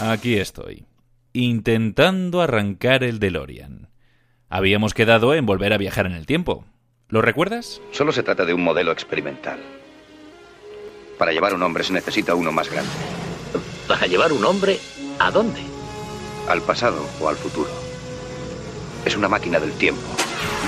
Aquí 0.00 0.36
estoy, 0.36 0.84
intentando 1.32 2.42
arrancar 2.42 3.02
el 3.02 3.18
DeLorean. 3.18 3.88
Habíamos 4.50 4.92
quedado 4.92 5.34
en 5.34 5.46
volver 5.46 5.72
a 5.72 5.78
viajar 5.78 6.04
en 6.04 6.12
el 6.12 6.26
tiempo. 6.26 6.66
¿Lo 7.08 7.22
recuerdas? 7.22 7.80
Solo 7.92 8.12
se 8.12 8.22
trata 8.22 8.44
de 8.44 8.52
un 8.52 8.62
modelo 8.62 8.92
experimental. 8.92 9.58
Para 11.18 11.32
llevar 11.32 11.54
un 11.54 11.62
hombre 11.62 11.82
se 11.82 11.94
necesita 11.94 12.34
uno 12.34 12.52
más 12.52 12.70
grande. 12.70 12.90
¿Para 13.88 14.06
llevar 14.06 14.34
un 14.34 14.44
hombre 14.44 14.78
a 15.18 15.30
dónde? 15.30 15.60
Al 16.46 16.60
pasado 16.60 17.08
o 17.18 17.28
al 17.28 17.36
futuro. 17.36 17.70
Es 19.06 19.16
una 19.16 19.28
máquina 19.28 19.58
del 19.58 19.72
tiempo. 19.72 20.02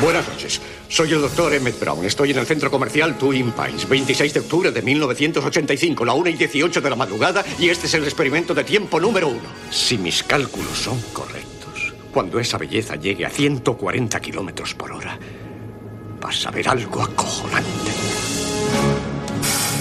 Buenas 0.01 0.27
noches. 0.27 0.61
Soy 0.89 1.13
el 1.13 1.21
doctor 1.21 1.53
Emmett 1.53 1.79
Brown. 1.79 2.05
Estoy 2.05 2.31
en 2.31 2.39
el 2.39 2.47
centro 2.47 2.71
comercial 2.71 3.19
Twin 3.19 3.53
Pines, 3.53 3.87
26 3.87 4.33
de 4.33 4.41
octubre 4.41 4.73
de 4.73 4.81
1985, 4.81 6.05
la 6.05 6.15
1 6.15 6.31
y 6.31 6.33
18 6.35 6.81
de 6.81 6.91
la 6.91 6.97
madrugada, 6.97 7.45
y 7.59 7.69
este 7.69 7.87
es 7.87 7.95
el 7.95 8.05
experimento 8.05 8.55
de 8.55 8.65
tiempo 8.65 8.99
número 8.99 9.29
uno. 9.29 9.49
Si 9.71 9.99
mis 9.99 10.23
cálculos 10.23 10.79
son 10.79 10.99
correctos, 11.13 11.93
cuando 12.11 12.41
esa 12.41 12.57
belleza 12.57 12.97
llegue 12.97 13.27
a 13.27 13.31
140 13.31 14.19
kilómetros 14.21 14.75
por 14.75 14.93
hora, 14.93 15.19
vas 16.21 16.47
a 16.47 16.51
ver 16.51 16.69
algo 16.69 17.03
acojonante. 17.03 18.28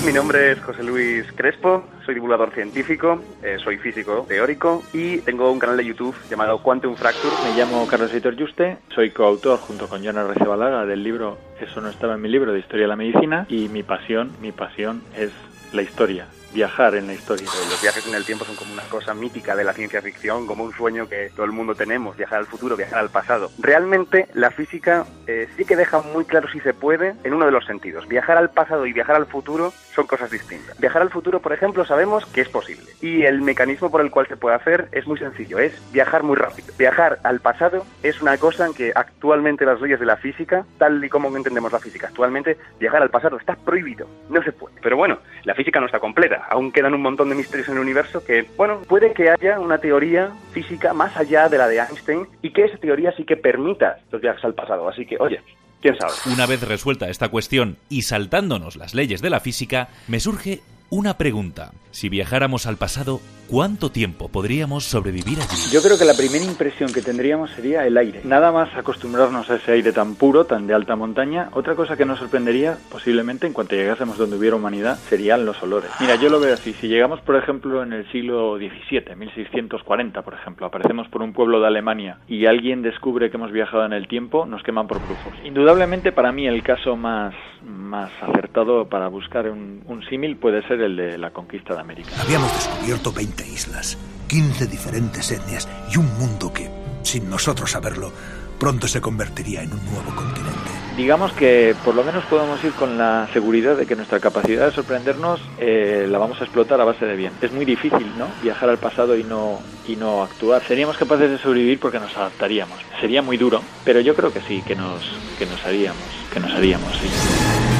Mi 0.05 0.13
nombre 0.13 0.51
es 0.51 0.59
José 0.61 0.83
Luis 0.83 1.25
Crespo, 1.35 1.83
soy 2.05 2.13
divulgador 2.15 2.53
científico, 2.53 3.21
eh, 3.43 3.57
soy 3.61 3.77
físico 3.77 4.25
teórico 4.27 4.83
y 4.93 5.17
tengo 5.19 5.51
un 5.51 5.59
canal 5.59 5.75
de 5.75 5.85
YouTube 5.85 6.15
llamado 6.29 6.61
Quantum 6.63 6.95
Fracture. 6.95 7.35
Me 7.43 7.57
llamo 7.57 7.85
Carlos 7.87 8.11
Editor 8.13 8.39
Juste, 8.39 8.77
soy 8.95 9.11
coautor 9.11 9.59
junto 9.59 9.87
con 9.89 10.03
Jonas 10.03 10.27
Recebalaga 10.27 10.85
del 10.85 11.03
libro 11.03 11.37
Eso 11.59 11.81
no 11.81 11.89
estaba 11.89 12.15
en 12.15 12.21
mi 12.21 12.29
libro 12.29 12.53
de 12.53 12.59
Historia 12.59 12.83
de 12.83 12.89
la 12.89 12.95
Medicina 12.95 13.45
y 13.49 13.67
mi 13.67 13.83
pasión, 13.83 14.31
mi 14.41 14.53
pasión 14.53 15.01
es 15.17 15.31
la 15.73 15.81
historia, 15.81 16.27
viajar 16.57 16.95
en 16.95 17.05
la 17.05 17.13
historia. 17.13 17.45
Los 17.69 17.79
viajes 17.83 18.07
en 18.07 18.15
el 18.15 18.25
tiempo 18.25 18.43
son 18.43 18.55
como 18.55 18.73
una 18.73 18.81
cosa 18.89 19.13
mítica 19.13 19.55
de 19.55 19.63
la 19.63 19.73
ciencia 19.73 20.01
ficción, 20.01 20.47
como 20.47 20.63
un 20.63 20.73
sueño 20.73 21.07
que 21.07 21.29
todo 21.35 21.45
el 21.45 21.51
mundo 21.51 21.75
tenemos, 21.75 22.17
viajar 22.17 22.39
al 22.39 22.47
futuro, 22.47 22.75
viajar 22.75 22.97
al 22.97 23.11
pasado. 23.11 23.51
Realmente 23.59 24.27
la 24.33 24.49
física 24.49 25.05
eh, 25.27 25.47
sí 25.55 25.65
que 25.65 25.75
deja 25.75 26.01
muy 26.01 26.25
claro 26.25 26.49
si 26.49 26.59
se 26.61 26.73
puede 26.73 27.13
en 27.23 27.35
uno 27.35 27.45
de 27.45 27.51
los 27.51 27.63
sentidos. 27.65 28.07
Viajar 28.07 28.37
al 28.37 28.49
pasado 28.49 28.87
y 28.87 28.93
viajar 28.93 29.15
al 29.15 29.27
futuro 29.27 29.71
son 29.93 30.07
cosas 30.07 30.31
distintas. 30.31 30.79
Viajar 30.79 31.03
al 31.03 31.11
futuro, 31.11 31.41
por 31.41 31.53
ejemplo, 31.53 31.85
sabemos 31.85 32.25
que 32.25 32.41
es 32.41 32.49
posible. 32.49 32.91
Y 33.01 33.23
el 33.25 33.41
mecanismo 33.41 33.91
por 33.91 34.01
el 34.01 34.09
cual 34.09 34.27
se 34.27 34.35
puede 34.35 34.55
hacer 34.55 34.87
es 34.93 35.05
muy 35.05 35.19
sencillo, 35.19 35.59
es 35.59 35.73
viajar 35.91 36.23
muy 36.23 36.37
rápido. 36.37 36.73
Viajar 36.75 37.19
al 37.23 37.39
pasado 37.39 37.85
es 38.01 38.19
una 38.19 38.35
cosa 38.39 38.65
en 38.65 38.73
que 38.73 38.91
actualmente 38.95 39.63
las 39.63 39.79
leyes 39.79 39.99
de 39.99 40.07
la 40.07 40.17
física, 40.17 40.65
tal 40.79 41.05
y 41.05 41.09
como 41.09 41.35
entendemos 41.37 41.71
la 41.71 41.79
física 41.79 42.07
actualmente, 42.07 42.57
viajar 42.79 43.03
al 43.03 43.11
pasado 43.11 43.37
está 43.37 43.55
prohibido, 43.55 44.07
no 44.29 44.41
se 44.41 44.51
puede. 44.51 44.75
Pero 44.81 44.97
bueno, 44.97 45.19
la 45.43 45.53
física 45.53 45.79
no 45.79 45.85
está 45.85 45.99
completa, 45.99 46.46
aún 46.49 46.71
quedan 46.71 46.93
un 46.93 47.01
montón 47.01 47.29
de 47.29 47.35
misterios 47.35 47.67
en 47.69 47.75
el 47.75 47.81
universo 47.81 48.23
que, 48.23 48.45
bueno, 48.55 48.81
puede 48.87 49.13
que 49.13 49.29
haya 49.29 49.59
una 49.59 49.77
teoría 49.77 50.31
física 50.51 50.93
más 50.93 51.15
allá 51.17 51.49
de 51.49 51.57
la 51.57 51.67
de 51.67 51.79
Einstein 51.79 52.27
y 52.41 52.51
que 52.51 52.65
esa 52.65 52.77
teoría 52.77 53.11
sí 53.15 53.23
que 53.23 53.37
permita 53.37 53.99
los 54.11 54.21
viajes 54.21 54.43
al 54.43 54.53
pasado. 54.53 54.87
Así 54.87 55.05
que, 55.05 55.17
oye, 55.19 55.41
quién 55.81 55.97
sabe. 55.97 56.13
Una 56.33 56.45
vez 56.45 56.61
resuelta 56.67 57.09
esta 57.09 57.29
cuestión 57.29 57.77
y 57.89 58.03
saltándonos 58.03 58.75
las 58.75 58.93
leyes 58.93 59.21
de 59.21 59.29
la 59.29 59.39
física, 59.39 59.89
me 60.07 60.19
surge 60.19 60.61
una 60.89 61.17
pregunta. 61.17 61.71
Si 61.91 62.09
viajáramos 62.09 62.67
al 62.67 62.77
pasado, 62.77 63.21
¿cuánto 63.49 63.89
tiempo 63.89 64.29
podríamos 64.29 64.83
sobrevivir 64.83 65.39
allí? 65.39 65.71
Yo 65.71 65.81
creo 65.81 65.97
que 65.97 66.05
la 66.05 66.13
primera 66.13 66.45
impresión 66.45 66.93
que 66.93 67.01
tendríamos 67.01 67.49
sería 67.51 67.87
el 67.87 67.97
aire. 67.97 68.21
Nada 68.23 68.51
más 68.51 68.69
acostumbrarnos 68.75 69.49
a 69.49 69.55
ese 69.55 69.71
aire 69.71 69.91
tan 69.91 70.15
puro, 70.15 70.45
tan 70.45 70.67
de 70.67 70.75
alta 70.75 70.95
montaña. 70.95 71.49
Otra 71.53 71.75
cosa 71.75 71.97
que 71.97 72.05
nos 72.05 72.19
sorprendería, 72.19 72.77
posiblemente, 72.91 73.47
en 73.47 73.53
cuanto 73.53 73.75
llegásemos 73.75 74.17
donde 74.17 74.37
hubiera 74.37 74.57
humanidad, 74.57 74.97
serían 75.09 75.45
los 75.45 75.61
olores. 75.63 75.89
Mira, 75.99 76.15
yo 76.15 76.29
lo 76.29 76.39
veo 76.39 76.53
así. 76.53 76.73
Si 76.73 76.87
llegamos, 76.87 77.19
por 77.21 77.35
ejemplo, 77.35 77.81
en 77.81 77.93
el 77.93 78.09
siglo 78.11 78.57
XVII, 78.57 79.15
1640, 79.15 80.21
por 80.21 80.35
ejemplo, 80.35 80.67
aparecemos 80.67 81.07
por 81.07 81.23
un 81.23 81.33
pueblo 81.33 81.59
de 81.59 81.67
Alemania 81.67 82.19
y 82.27 82.45
alguien 82.45 82.83
descubre 82.83 83.31
que 83.31 83.37
hemos 83.37 83.51
viajado 83.51 83.85
en 83.85 83.93
el 83.93 84.07
tiempo, 84.07 84.45
nos 84.45 84.61
queman 84.61 84.87
por 84.87 84.99
brujos. 84.99 85.33
Indudablemente, 85.43 86.11
para 86.11 86.31
mí, 86.31 86.47
el 86.47 86.61
caso 86.61 86.95
más, 86.95 87.33
más 87.63 88.11
acertado 88.21 88.87
para 88.87 89.07
buscar 89.07 89.49
un, 89.49 89.81
un 89.87 90.03
símil 90.05 90.37
puede 90.37 90.61
ser 90.67 90.76
el 90.81 90.95
de 90.95 91.17
la 91.17 91.31
conquista 91.31 91.73
de 91.73 91.81
América. 91.81 92.09
Habíamos 92.19 92.53
descubierto 92.53 93.11
20 93.11 93.47
islas, 93.47 93.97
15 94.27 94.67
diferentes 94.67 95.31
etnias 95.31 95.67
y 95.93 95.97
un 95.97 96.17
mundo 96.17 96.51
que, 96.51 96.69
sin 97.03 97.29
nosotros 97.29 97.71
saberlo, 97.71 98.11
pronto 98.59 98.87
se 98.87 99.01
convertiría 99.01 99.63
en 99.63 99.73
un 99.73 99.85
nuevo 99.85 100.15
continente. 100.15 100.57
Digamos 100.97 101.31
que 101.33 101.75
por 101.85 101.93
lo 101.93 102.03
menos 102.03 102.25
podemos 102.25 102.63
ir 102.63 102.71
con 102.71 102.97
la 102.97 103.27
seguridad 103.31 103.77
de 103.77 103.85
que 103.85 103.95
nuestra 103.95 104.19
capacidad 104.19 104.65
de 104.65 104.71
sorprendernos 104.71 105.39
eh, 105.59 106.07
la 106.09 106.17
vamos 106.17 106.41
a 106.41 106.43
explotar 106.43 106.81
a 106.81 106.85
base 106.85 107.05
de 107.05 107.15
bien. 107.15 107.33
Es 107.39 107.51
muy 107.51 107.65
difícil, 107.65 108.17
¿no? 108.17 108.27
Viajar 108.41 108.69
al 108.69 108.79
pasado 108.79 109.15
y 109.15 109.23
no 109.23 109.59
y 109.87 109.95
no 109.95 110.23
actuar. 110.23 110.63
Seríamos 110.63 110.97
capaces 110.97 111.29
de 111.29 111.37
sobrevivir 111.37 111.79
porque 111.79 111.99
nos 111.99 112.17
adaptaríamos. 112.17 112.79
Sería 112.99 113.21
muy 113.21 113.37
duro, 113.37 113.61
pero 113.85 113.99
yo 113.99 114.15
creo 114.15 114.33
que 114.33 114.41
sí, 114.41 114.63
que 114.65 114.75
nos 114.75 115.03
que 115.37 115.45
nos 115.45 115.63
haríamos, 115.65 116.01
que 116.33 116.39
nos 116.39 116.51
haríamos, 116.51 116.91
sí. 116.93 117.76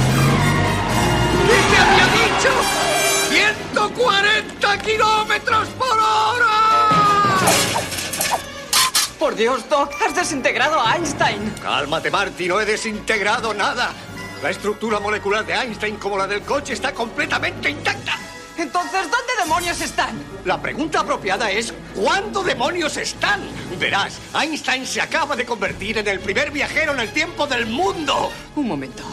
¡140 4.77 4.81
kilómetros 4.83 5.67
por 5.69 5.97
hora! 5.97 7.37
Por 9.19 9.35
Dios, 9.35 9.67
Doc, 9.69 9.91
has 10.05 10.15
desintegrado 10.15 10.79
a 10.79 10.95
Einstein. 10.95 11.53
Cálmate, 11.61 12.11
Marty, 12.11 12.47
no 12.47 12.61
he 12.61 12.65
desintegrado 12.65 13.53
nada. 13.53 13.91
La 14.41 14.51
estructura 14.51 14.99
molecular 14.99 15.45
de 15.45 15.53
Einstein, 15.53 15.95
como 15.97 16.17
la 16.17 16.27
del 16.27 16.41
coche, 16.41 16.73
está 16.73 16.93
completamente 16.93 17.69
intacta. 17.69 18.19
Entonces, 18.57 19.01
¿dónde 19.03 19.33
demonios 19.39 19.81
están? 19.81 20.19
La 20.45 20.61
pregunta 20.61 21.01
apropiada 21.01 21.51
es 21.51 21.73
¿cuándo 21.95 22.43
demonios 22.43 22.97
están? 22.97 23.41
Verás, 23.79 24.19
Einstein 24.39 24.85
se 24.85 25.01
acaba 25.01 25.35
de 25.35 25.45
convertir 25.45 25.97
en 25.97 26.07
el 26.07 26.19
primer 26.19 26.51
viajero 26.51 26.93
en 26.93 26.99
el 26.99 27.11
tiempo 27.11 27.45
del 27.47 27.65
mundo. 27.67 28.31
Un 28.55 28.67
momento. 28.67 29.03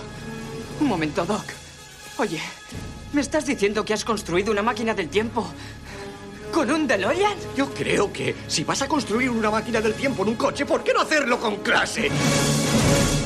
Un 0.81 0.87
momento, 0.87 1.25
Doc. 1.25 1.45
Oye, 2.19 2.41
¿me 3.15 3.21
estás 3.21 3.47
diciendo 3.47 3.85
que 3.85 3.95
has 3.95 4.05
construido 4.05 4.51
una 4.51 4.63
máquina 4.63 4.93
del 4.93 5.09
tiempo 5.09 5.47
con 6.53 6.71
un 6.71 6.87
DeLorean? 6.87 7.35
Yo 7.57 7.73
creo 7.73 8.13
que 8.13 8.35
si 8.49 8.65
vas 8.65 8.83
a 8.83 8.89
construir 8.89 9.31
una 9.31 9.51
máquina 9.51 9.81
del 9.81 9.95
tiempo 9.95 10.23
en 10.23 10.31
un 10.31 10.35
coche, 10.35 10.67
¿por 10.67 10.83
qué 10.83 10.93
no 10.93 11.01
hacerlo 11.01 11.39
con 11.39 11.57
clase? 11.57 12.11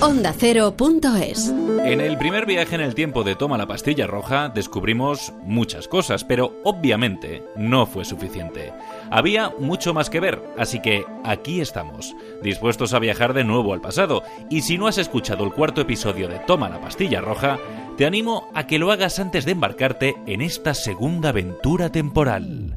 OndaCero.es 0.01 1.49
En 1.85 2.01
el 2.01 2.17
primer 2.19 2.47
viaje 2.47 2.75
en 2.75 2.83
el 2.83 2.95
tiempo 2.95 3.25
de 3.25 3.35
Toma 3.35 3.59
la 3.59 3.67
pastilla 3.67 4.07
roja 4.07 4.49
descubrimos 4.49 5.33
muchas 5.43 5.89
cosas, 5.89 6.23
pero 6.23 6.61
obviamente 6.65 7.43
no 7.57 7.87
fue 7.87 8.05
suficiente. 8.05 8.73
Había 9.11 9.53
mucho 9.59 9.95
más 9.95 10.11
que 10.11 10.21
ver, 10.21 10.43
así 10.59 10.81
que 10.81 11.05
aquí 11.25 11.61
estamos, 11.61 12.15
dispuestos 12.43 12.95
a 12.95 12.99
viajar 12.99 13.33
de 13.33 13.45
nuevo 13.45 13.73
al 13.73 13.81
pasado, 13.81 14.23
y 14.51 14.63
si 14.63 14.79
no 14.79 14.87
has 14.87 14.99
escuchado 14.99 15.45
el 15.45 15.53
cuarto 15.53 15.81
episodio 15.81 16.29
de 16.29 16.39
Toma 16.41 16.69
la 16.69 16.81
pastilla 16.81 17.21
roja, 17.21 17.59
te 17.97 18.07
animo 18.07 18.51
a 18.55 18.67
que 18.67 18.79
lo 18.79 18.93
hagas 18.93 19.19
antes 19.19 19.45
de 19.45 19.53
embarcarte 19.53 20.17
en 20.27 20.41
esta 20.41 20.75
segunda 20.75 21.31
aventura 21.31 21.91
temporal. 21.91 22.75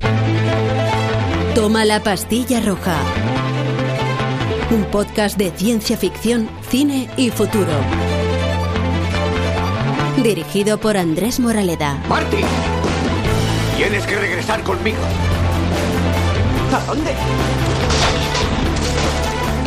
Toma 1.54 1.86
la 1.86 2.02
pastilla 2.02 2.62
roja. 2.62 2.96
Un 4.72 4.86
podcast 4.86 5.38
de 5.38 5.52
ciencia 5.52 5.98
ficción, 5.98 6.50
cine 6.70 7.10
y 7.18 7.30
futuro. 7.30 7.74
Dirigido 10.24 10.80
por 10.80 10.98
Andrés 10.98 11.40
Moraleda. 11.40 12.02
¡Marty! 12.08 12.38
Tienes 13.76 14.06
que 14.06 14.16
regresar 14.16 14.64
conmigo. 14.64 15.00
¿A 16.74 16.80
dónde? 16.86 17.14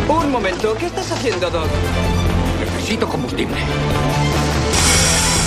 Un 0.08 0.30
momento, 0.30 0.74
¿qué 0.74 0.86
estás 0.86 1.12
haciendo, 1.12 1.50
Doc? 1.50 1.68
Necesito 2.58 3.06
combustible. 3.06 3.56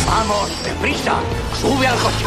¡Vamos, 0.06 0.64
deprisa! 0.64 1.20
¡Sube 1.60 1.88
al 1.88 1.98
coche! 1.98 2.26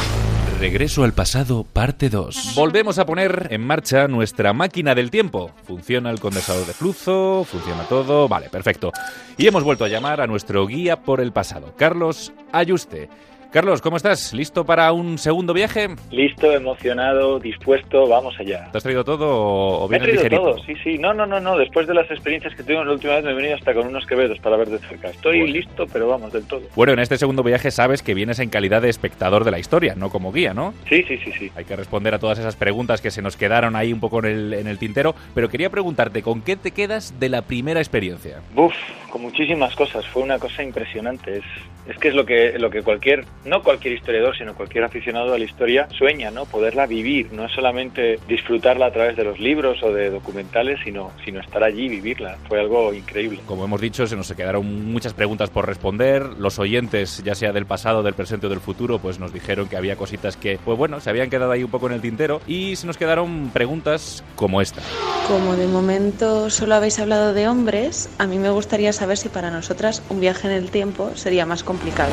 Regreso 0.58 1.04
al 1.04 1.12
pasado, 1.12 1.64
parte 1.64 2.10
2. 2.10 2.54
Volvemos 2.56 2.98
a 2.98 3.06
poner 3.06 3.48
en 3.50 3.64
marcha 3.64 4.08
nuestra 4.08 4.52
máquina 4.52 4.94
del 4.94 5.10
tiempo. 5.10 5.52
Funciona 5.64 6.10
el 6.10 6.20
condensador 6.20 6.66
de 6.66 6.74
flujo, 6.74 7.46
funciona 7.48 7.84
todo. 7.84 8.28
Vale, 8.28 8.50
perfecto. 8.50 8.92
Y 9.38 9.46
hemos 9.46 9.62
vuelto 9.62 9.84
a 9.84 9.88
llamar 9.88 10.20
a 10.20 10.26
nuestro 10.26 10.66
guía 10.66 11.02
por 11.02 11.20
el 11.20 11.32
pasado, 11.32 11.72
Carlos 11.78 12.32
Ayuste. 12.52 13.08
Carlos, 13.52 13.82
¿cómo 13.82 13.96
estás? 13.96 14.32
¿Listo 14.32 14.64
para 14.64 14.92
un 14.92 15.18
segundo 15.18 15.52
viaje? 15.52 15.88
Listo, 16.12 16.52
emocionado, 16.52 17.40
dispuesto, 17.40 18.06
vamos 18.06 18.38
allá. 18.38 18.68
¿Te 18.70 18.78
has 18.78 18.84
traído 18.84 19.02
todo 19.02 19.26
o 19.28 19.88
Me 19.88 19.96
he 19.96 19.98
vienes 19.98 20.20
traído 20.20 20.22
ligerito? 20.38 20.54
todo, 20.54 20.64
sí, 20.64 20.74
sí. 20.84 20.98
No, 20.98 21.12
no, 21.14 21.26
no, 21.26 21.40
no. 21.40 21.58
Después 21.58 21.88
de 21.88 21.94
las 21.94 22.08
experiencias 22.12 22.54
que 22.54 22.62
tuvimos 22.62 22.86
la 22.86 22.92
última 22.92 23.16
vez 23.16 23.24
me 23.24 23.32
he 23.32 23.34
venido 23.34 23.56
hasta 23.56 23.74
con 23.74 23.88
unos 23.88 24.06
quevedos 24.06 24.38
para 24.38 24.56
ver 24.56 24.68
de 24.68 24.78
cerca. 24.78 25.08
Estoy 25.08 25.40
Bueno. 25.40 25.52
listo, 25.54 25.86
pero 25.92 26.06
vamos, 26.06 26.32
del 26.32 26.44
todo. 26.46 26.62
Bueno, 26.76 26.92
en 26.92 27.00
este 27.00 27.18
segundo 27.18 27.42
viaje 27.42 27.72
sabes 27.72 28.04
que 28.04 28.14
vienes 28.14 28.38
en 28.38 28.50
calidad 28.50 28.82
de 28.82 28.88
espectador 28.88 29.42
de 29.42 29.50
la 29.50 29.58
historia, 29.58 29.96
no 29.96 30.10
como 30.10 30.30
guía, 30.32 30.54
¿no? 30.54 30.72
Sí, 30.88 31.02
sí, 31.08 31.18
sí, 31.18 31.32
sí. 31.36 31.50
Hay 31.56 31.64
que 31.64 31.74
responder 31.74 32.14
a 32.14 32.20
todas 32.20 32.38
esas 32.38 32.54
preguntas 32.54 33.00
que 33.00 33.10
se 33.10 33.20
nos 33.20 33.36
quedaron 33.36 33.74
ahí 33.74 33.92
un 33.92 33.98
poco 33.98 34.20
en 34.20 34.26
el, 34.26 34.54
en 34.54 34.68
el 34.68 34.78
tintero, 34.78 35.16
pero 35.34 35.48
quería 35.48 35.70
preguntarte, 35.70 36.22
¿con 36.22 36.42
qué 36.42 36.54
te 36.54 36.70
quedas 36.70 37.18
de 37.18 37.28
la 37.28 37.42
primera 37.42 37.80
experiencia? 37.80 38.42
Buf, 38.54 38.74
con 39.10 39.22
muchísimas 39.22 39.74
cosas. 39.74 40.06
Fue 40.06 40.22
una 40.22 40.38
cosa 40.38 40.62
impresionante. 40.62 41.38
Es, 41.38 41.44
es 41.88 41.98
que 41.98 42.08
es 42.08 42.14
lo 42.14 42.24
que, 42.24 42.56
lo 42.60 42.70
que 42.70 42.82
cualquier 42.82 43.24
no 43.44 43.62
cualquier 43.62 43.94
historiador, 43.94 44.36
sino 44.36 44.54
cualquier 44.54 44.84
aficionado 44.84 45.34
a 45.34 45.38
la 45.38 45.44
historia 45.44 45.88
sueña, 45.96 46.30
¿no? 46.30 46.44
Poderla 46.46 46.86
vivir, 46.86 47.32
no 47.32 47.48
solamente 47.48 48.18
disfrutarla 48.28 48.86
a 48.86 48.92
través 48.92 49.16
de 49.16 49.24
los 49.24 49.38
libros 49.38 49.82
o 49.82 49.92
de 49.92 50.10
documentales, 50.10 50.78
sino, 50.84 51.12
sino 51.24 51.40
estar 51.40 51.62
allí 51.62 51.84
y 51.84 51.88
vivirla. 51.88 52.36
Fue 52.48 52.60
algo 52.60 52.92
increíble. 52.92 53.40
Como 53.46 53.64
hemos 53.64 53.80
dicho, 53.80 54.06
se 54.06 54.16
nos 54.16 54.32
quedaron 54.32 54.90
muchas 54.92 55.14
preguntas 55.14 55.50
por 55.50 55.66
responder. 55.66 56.22
Los 56.38 56.58
oyentes, 56.58 57.22
ya 57.24 57.34
sea 57.34 57.52
del 57.52 57.66
pasado, 57.66 58.02
del 58.02 58.14
presente 58.14 58.46
o 58.46 58.50
del 58.50 58.60
futuro, 58.60 58.98
pues 58.98 59.18
nos 59.18 59.32
dijeron 59.32 59.68
que 59.68 59.76
había 59.76 59.96
cositas 59.96 60.36
que, 60.36 60.58
pues 60.64 60.76
bueno, 60.76 61.00
se 61.00 61.10
habían 61.10 61.30
quedado 61.30 61.52
ahí 61.52 61.64
un 61.64 61.70
poco 61.70 61.86
en 61.86 61.94
el 61.94 62.00
tintero 62.00 62.40
y 62.46 62.76
se 62.76 62.86
nos 62.86 62.96
quedaron 62.96 63.50
preguntas 63.52 64.24
como 64.36 64.60
esta. 64.60 64.82
Como 65.26 65.56
de 65.56 65.66
momento 65.66 66.50
solo 66.50 66.74
habéis 66.74 66.98
hablado 66.98 67.32
de 67.32 67.48
hombres, 67.48 68.10
a 68.18 68.26
mí 68.26 68.38
me 68.38 68.50
gustaría 68.50 68.92
saber 68.92 69.16
si 69.16 69.28
para 69.28 69.50
nosotras 69.50 70.02
un 70.08 70.20
viaje 70.20 70.48
en 70.48 70.54
el 70.54 70.70
tiempo 70.70 71.12
sería 71.14 71.46
más 71.46 71.62
complicado. 71.62 72.12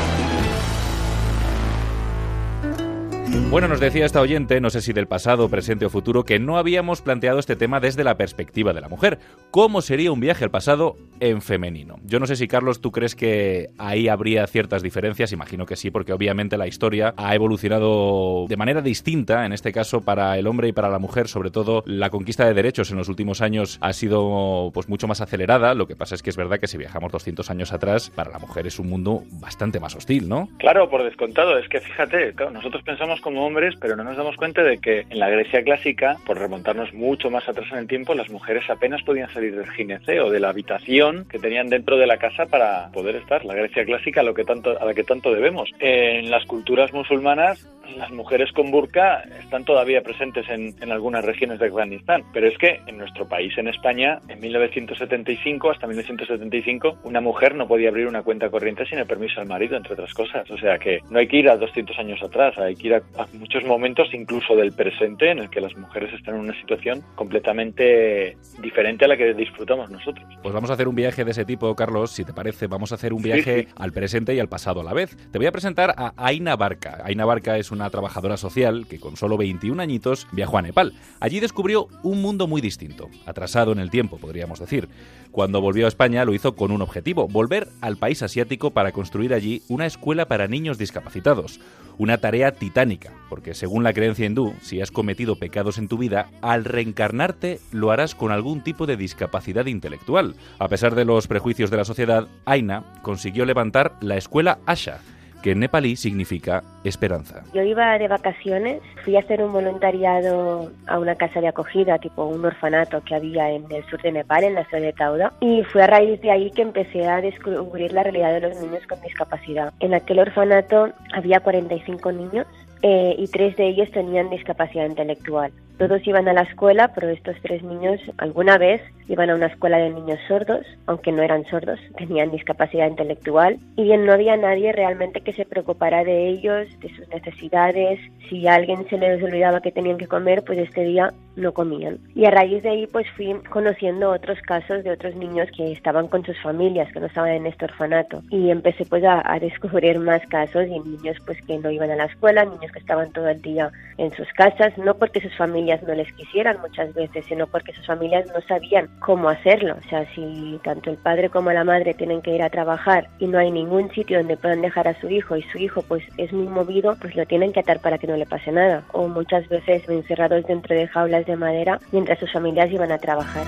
Bueno, 3.50 3.70
nos 3.70 3.80
decía 3.80 4.06
esta 4.06 4.20
oyente, 4.20 4.60
no 4.60 4.70
sé 4.70 4.82
si 4.82 4.92
del 4.92 5.08
pasado, 5.08 5.50
presente 5.50 5.86
o 5.86 5.90
futuro, 5.90 6.24
que 6.24 6.38
no 6.38 6.58
habíamos 6.58 7.02
planteado 7.02 7.40
este 7.40 7.56
tema 7.56 7.80
desde 7.80 8.04
la 8.04 8.18
perspectiva 8.18 8.74
de 8.74 8.82
la 8.82 8.90
mujer. 8.90 9.20
¿Cómo 9.52 9.82
sería 9.82 10.12
un 10.12 10.20
viaje 10.20 10.44
al 10.44 10.52
pasado 10.52 10.98
en 11.22 11.42
femenino? 11.42 11.98
Yo 12.04 12.20
no 12.20 12.28
sé 12.28 12.36
si, 12.36 12.48
Carlos, 12.48 12.82
tú 12.82 12.92
crees 12.92 13.16
que 13.16 13.70
ahí 13.78 14.10
habría 14.10 14.46
ciertas 14.48 14.84
diferencias. 14.84 15.32
Imagino 15.32 15.66
que 15.66 15.78
sí, 15.78 15.92
porque 15.92 16.12
obviamente 16.12 16.58
la 16.58 16.68
historia 16.68 17.14
ha 17.16 17.34
evolucionado 17.36 18.48
de 18.50 18.58
manera 18.58 18.82
distinta, 18.82 19.46
en 19.46 19.54
este 19.54 19.72
caso 19.72 20.02
para 20.02 20.38
el 20.38 20.46
hombre 20.46 20.68
y 20.68 20.74
para 20.74 20.90
la 20.90 21.00
mujer. 21.00 21.30
Sobre 21.30 21.50
todo, 21.50 21.84
la 21.86 22.10
conquista 22.10 22.46
de 22.46 22.54
derechos 22.54 22.92
en 22.92 22.98
los 22.98 23.08
últimos 23.08 23.42
años 23.42 23.78
ha 23.82 23.94
sido 23.94 24.72
pues 24.74 24.90
mucho 24.90 25.08
más 25.08 25.22
acelerada. 25.22 25.74
Lo 25.74 25.88
que 25.88 25.96
pasa 25.96 26.16
es 26.16 26.22
que 26.22 26.30
es 26.30 26.38
verdad 26.38 26.60
que 26.60 26.68
si 26.68 26.78
viajamos 26.78 27.14
200 27.14 27.50
años 27.50 27.72
atrás, 27.72 28.10
para 28.10 28.30
la 28.30 28.40
mujer 28.40 28.68
es 28.68 28.78
un 28.78 28.90
mundo 28.90 29.24
bastante 29.40 29.80
más 29.80 29.96
hostil, 29.96 30.28
¿no? 30.28 30.50
Claro, 30.58 30.90
por 30.90 31.04
descontado. 31.04 31.58
Es 31.58 31.70
que 31.70 31.80
fíjate, 31.80 32.36
nosotros 32.52 32.84
pensamos 32.84 33.17
como 33.22 33.46
hombres, 33.46 33.76
pero 33.80 33.96
no 33.96 34.04
nos 34.04 34.18
damos 34.18 34.36
cuenta 34.36 34.64
de 34.64 34.78
que 34.78 35.06
en 35.10 35.20
la 35.20 35.30
Grecia 35.30 35.64
clásica, 35.64 36.18
por 36.26 36.38
remontarnos 36.38 36.94
mucho 36.94 37.30
más 37.30 37.48
atrás 37.48 37.68
en 37.72 37.80
el 37.80 37.88
tiempo, 37.88 38.14
las 38.14 38.30
mujeres 38.30 38.70
apenas 38.70 39.04
podían 39.04 39.32
salir 39.34 39.56
del 39.56 39.70
gineceo, 39.70 40.30
de 40.30 40.40
la 40.40 40.50
habitación 40.50 41.26
que 41.30 41.40
tenían 41.40 41.70
dentro 41.70 41.98
de 41.98 42.08
la 42.08 42.18
casa 42.18 42.46
para 42.46 42.90
poder 42.92 43.16
estar. 43.16 43.46
La 43.46 43.54
Grecia 43.54 43.86
clásica 43.86 44.22
a, 44.22 44.24
lo 44.24 44.34
que 44.34 44.44
tanto, 44.44 44.80
a 44.80 44.86
la 44.86 44.94
que 44.94 45.04
tanto 45.04 45.34
debemos. 45.34 45.70
En 45.80 46.30
las 46.30 46.46
culturas 46.46 46.94
musulmanas, 46.94 47.68
las 47.96 48.12
mujeres 48.12 48.52
con 48.52 48.72
burka 48.72 49.22
están 49.40 49.64
todavía 49.66 50.02
presentes 50.02 50.48
en, 50.50 50.76
en 50.82 50.92
algunas 50.92 51.24
regiones 51.24 51.60
de 51.60 51.68
Afganistán, 51.68 52.24
pero 52.34 52.48
es 52.48 52.58
que 52.58 52.80
en 52.88 52.98
nuestro 52.98 53.28
país, 53.28 53.58
en 53.58 53.68
España, 53.68 54.20
en 54.28 54.40
1975 54.40 55.72
hasta 55.72 55.88
1975, 55.88 57.00
una 57.04 57.22
mujer 57.22 57.56
no 57.56 57.68
podía 57.68 57.90
abrir 57.90 58.08
una 58.08 58.24
cuenta 58.24 58.50
corriente 58.50 58.86
sin 58.86 59.00
el 59.00 59.06
permiso 59.06 59.40
del 59.40 59.50
marido, 59.50 59.78
entre 59.78 59.94
otras 59.94 60.14
cosas. 60.14 60.50
O 60.52 60.58
sea 60.58 60.78
que 60.78 61.00
no 61.10 61.20
hay 61.20 61.28
que 61.28 61.38
ir 61.38 61.50
a 61.50 61.58
200 61.58 61.98
años 62.00 62.22
atrás, 62.24 62.58
hay 62.58 62.76
que 62.76 62.88
ir 62.88 62.94
a, 62.96 62.98
a 63.18 63.28
muchos 63.34 63.64
momentos 63.64 64.08
incluso 64.14 64.56
del 64.56 64.74
presente 64.74 65.32
en 65.32 65.40
el 65.40 65.50
que 65.50 65.62
las 65.62 65.76
mujeres 65.78 66.14
están 66.14 66.36
en 66.36 66.42
una 66.42 66.60
situación 66.60 67.02
completamente 67.16 68.38
diferente 68.62 69.06
a 69.06 69.08
la 69.08 69.18
que 69.18 69.34
disfrutamos 69.34 69.90
nosotros. 69.90 70.26
Pues 70.42 70.54
vamos 70.54 70.70
a 70.70 70.74
hacer 70.74 70.88
un 70.88 70.96
viaje 70.96 71.24
de 71.24 71.32
ese 71.32 71.46
tipo, 71.46 71.74
Carlos, 71.76 72.12
si 72.12 72.24
te 72.26 72.34
parece, 72.34 72.68
vamos 72.68 72.92
a 72.92 72.96
hacer 72.96 73.14
un 73.14 73.22
viaje 73.22 73.38
Sí, 73.38 73.62
sí. 73.68 73.68
al 73.78 73.94
presente 73.94 74.34
y 74.34 74.40
al 74.40 74.50
pasado 74.50 74.82
a 74.82 74.84
la 74.84 74.94
vez. 74.94 75.16
Te 75.32 75.38
voy 75.38 75.46
a 75.48 75.52
presentar 75.52 75.94
a 75.96 76.14
Aina 76.18 76.56
Barca. 76.56 76.98
Aina 77.04 77.24
Barca 77.24 77.58
es 77.58 77.72
una 77.72 77.77
trabajadora 77.90 78.38
social 78.38 78.86
que 78.88 79.00
con 79.00 79.18
solo 79.18 79.38
21 79.38 79.82
añitos 79.82 80.28
viajó 80.32 80.58
a 80.58 80.62
Nepal. 80.62 80.94
Allí 81.20 81.40
descubrió 81.40 81.88
un 82.04 82.22
mundo 82.22 82.48
muy 82.48 82.62
distinto, 82.62 83.10
atrasado 83.26 83.72
en 83.72 83.80
el 83.80 83.90
tiempo, 83.90 84.18
podríamos 84.18 84.60
decir. 84.60 84.90
Cuando 85.32 85.62
volvió 85.62 85.86
a 85.86 85.90
España 85.90 86.26
lo 86.26 86.34
hizo 86.34 86.56
con 86.56 86.72
un 86.72 86.82
objetivo, 86.82 87.28
volver 87.28 87.70
al 87.82 87.98
país 87.98 88.24
asiático 88.24 88.72
para 88.72 88.92
construir 88.92 89.34
allí 89.34 89.62
una 89.68 89.86
escuela 89.86 90.28
para 90.28 90.48
niños 90.48 90.78
discapacitados. 90.78 91.60
Una 92.00 92.20
tarea 92.20 92.52
titánica, 92.52 93.12
porque 93.30 93.56
según 93.56 93.84
la 93.84 93.94
creencia 93.94 94.28
hindú, 94.28 94.54
si 94.62 94.82
has 94.82 94.92
cometido 94.92 95.38
pecados 95.38 95.80
en 95.80 95.88
tu 95.88 95.98
vida, 95.98 96.30
al 96.42 96.64
reencarnarte 96.64 97.60
lo 97.72 97.92
harás 97.92 98.14
con 98.14 98.32
algún 98.32 98.64
tipo 98.64 98.86
de 98.86 98.98
discapacidad 98.98 99.66
intelectual. 99.66 100.36
A 100.60 100.68
pesar 100.68 100.94
de 100.94 101.06
los 101.06 101.28
prejuicios 101.28 101.72
de 101.72 101.78
la 101.78 101.86
sociedad, 101.86 102.28
Aina 102.46 102.84
consiguió 103.02 103.46
levantar 103.46 103.96
la 104.02 104.16
escuela 104.16 104.60
Asha, 104.68 105.02
que 105.42 105.52
en 105.52 105.60
nepalí 105.60 105.96
significa 105.96 106.64
esperanza. 106.84 107.44
Yo 107.54 107.62
iba 107.62 107.98
de 107.98 108.08
vacaciones, 108.08 108.82
fui 109.04 109.16
a 109.16 109.20
hacer 109.20 109.42
un 109.42 109.52
voluntariado 109.52 110.72
a 110.88 111.00
una 111.00 111.16
casa 111.16 111.42
de 111.42 111.48
acogida, 111.48 112.00
tipo 112.00 112.26
un 112.26 112.44
orfanato 112.46 113.02
que 113.04 113.16
había 113.16 113.50
en 113.52 113.72
el 113.72 113.84
sur 113.86 114.02
de 114.02 114.12
Nepal, 114.12 114.44
en 114.44 114.56
la 114.56 114.66
ciudad 114.66 114.84
de 114.84 114.94
Tauda, 114.94 115.34
y 115.40 115.64
fue 115.64 115.84
a 115.84 115.88
raíz 115.88 116.22
de 116.22 116.32
ahí 116.32 116.52
que 116.52 116.62
empecé 116.62 117.08
a 117.08 117.22
descubrir 117.22 117.92
la 117.94 118.04
realidad 118.04 118.34
de 118.34 118.50
los 118.50 118.62
niños 118.62 118.86
con 118.88 119.02
discapacidad. 119.02 119.74
En 119.80 119.94
aquel 119.94 120.20
orfanato 120.20 120.90
había 121.14 121.40
45 121.40 122.12
niños 122.12 122.48
eh, 122.82 123.16
y 123.18 123.28
tres 123.28 123.56
de 123.58 123.68
ellos 123.68 123.90
tenían 123.92 124.30
discapacidad 124.30 124.86
intelectual. 124.86 125.52
Todos 125.78 126.06
iban 126.06 126.28
a 126.28 126.34
la 126.34 126.42
escuela, 126.42 126.94
pero 126.94 127.10
estos 127.10 127.36
tres 127.42 127.64
niños 127.64 128.00
alguna 128.18 128.58
vez 128.58 128.82
iban 129.08 129.30
a 129.30 129.36
una 129.36 129.48
escuela 129.48 129.78
de 129.78 129.90
niños 129.90 130.20
sordos, 130.28 130.66
aunque 130.86 131.12
no 131.12 131.22
eran 131.22 131.46
sordos, 131.46 131.80
tenían 131.98 132.32
discapacidad 132.32 132.88
intelectual 132.88 133.58
y 133.76 133.84
bien 133.84 134.06
no 134.06 134.14
había 134.14 134.38
nadie 134.38 134.72
realmente 134.72 135.22
que 135.22 135.34
se 135.34 135.46
preocupara 135.46 136.04
de 136.04 136.28
ellos, 136.28 136.68
de 136.80 136.96
sus 136.96 137.08
necesidades. 137.10 138.00
Si 138.30 138.48
a 138.48 138.56
alguien 138.56 138.88
se 138.90 138.98
les 138.98 139.22
olvidaba 139.24 139.62
que 139.62 139.72
tenían 139.72 139.98
que 139.98 140.08
comer, 140.08 140.44
pues 140.44 140.60
este 140.60 140.84
día 140.84 141.14
no 141.36 141.54
comían. 141.54 142.00
Y 142.16 142.26
a 142.26 142.32
raíz 142.32 142.64
de 142.64 142.70
ahí 142.70 142.88
pues 142.88 143.06
fui 143.16 143.34
conociendo 143.50 144.12
otros 144.12 144.40
casos 144.42 144.84
de 144.84 144.92
otros 144.92 145.16
niños 145.16 145.48
que 145.56 145.72
estaban 145.72 146.08
con 146.08 146.26
sus 146.26 146.40
familias, 146.42 146.92
que 146.92 147.00
no 147.00 147.06
estaban 147.06 147.32
en 147.32 147.46
este 147.46 147.66
orfanato. 147.66 148.22
Y 148.30 148.50
empecé 148.50 148.86
pues 148.86 149.04
a, 149.04 149.22
a 149.32 149.40
descubrir 149.40 150.00
más 150.00 150.26
casos 150.28 150.66
y 150.68 150.80
niños 150.80 151.18
pues 151.26 151.42
que 151.46 151.58
no 151.58 151.70
iban 151.70 151.92
a 151.92 151.96
la 151.96 152.06
escuela, 152.06 152.46
niños 152.46 152.72
que 152.72 152.80
estaban 152.80 153.12
todo 153.12 153.30
el 153.30 153.42
día 153.42 153.72
en 153.98 154.12
sus 154.14 154.28
casas, 154.34 154.78
no 154.78 154.96
porque 154.96 155.22
sus 155.22 155.36
familias 155.36 155.82
no 155.84 155.94
les 155.94 156.12
quisieran 156.14 156.60
muchas 156.62 156.94
veces, 156.94 157.26
sino 157.26 157.48
porque 157.48 157.74
sus 157.74 157.86
familias 157.86 158.26
no 158.34 158.42
sabían 158.42 158.90
cómo 159.00 159.30
hacerlo. 159.30 159.76
O 159.84 159.90
sea, 159.90 160.06
si 160.14 160.60
tanto 160.64 160.90
el 160.90 160.98
padre 160.98 161.30
como 161.30 161.52
la 161.52 161.64
madre 161.64 161.94
tienen 161.94 162.22
que 162.22 162.36
ir 162.36 162.44
a 162.44 162.50
trabajar 162.50 163.08
y 163.20 163.28
no 163.28 163.38
hay 163.38 163.52
ningún 163.52 163.90
sitio 163.92 164.18
donde 164.18 164.38
puedan 164.38 164.62
dejar 164.62 164.88
a 164.88 165.00
su 165.00 165.10
hijo 165.10 165.36
y 165.36 165.44
su 165.44 165.58
hijo 165.58 165.82
pues 165.84 166.04
es 166.18 166.32
muy 166.34 166.48
movido, 166.48 166.96
pues 167.00 167.16
lo 167.16 167.26
tienen 167.26 167.54
que 167.54 167.60
atar 167.60 167.80
para 167.80 167.98
que 167.98 168.08
no 168.08 168.16
le 168.16 168.26
pase 168.26 168.52
nada. 168.52 168.84
O 168.94 169.08
muchas 169.08 169.48
veces 169.50 169.88
encerrados 169.90 170.46
dentro 170.46 170.76
de 170.76 170.88
jaulas 170.88 171.26
de 171.26 171.36
madera 171.36 171.80
mientras 171.92 172.20
sus 172.20 172.32
familias 172.32 172.72
iban 172.72 172.92
a 172.92 172.98
trabajar. 172.98 173.46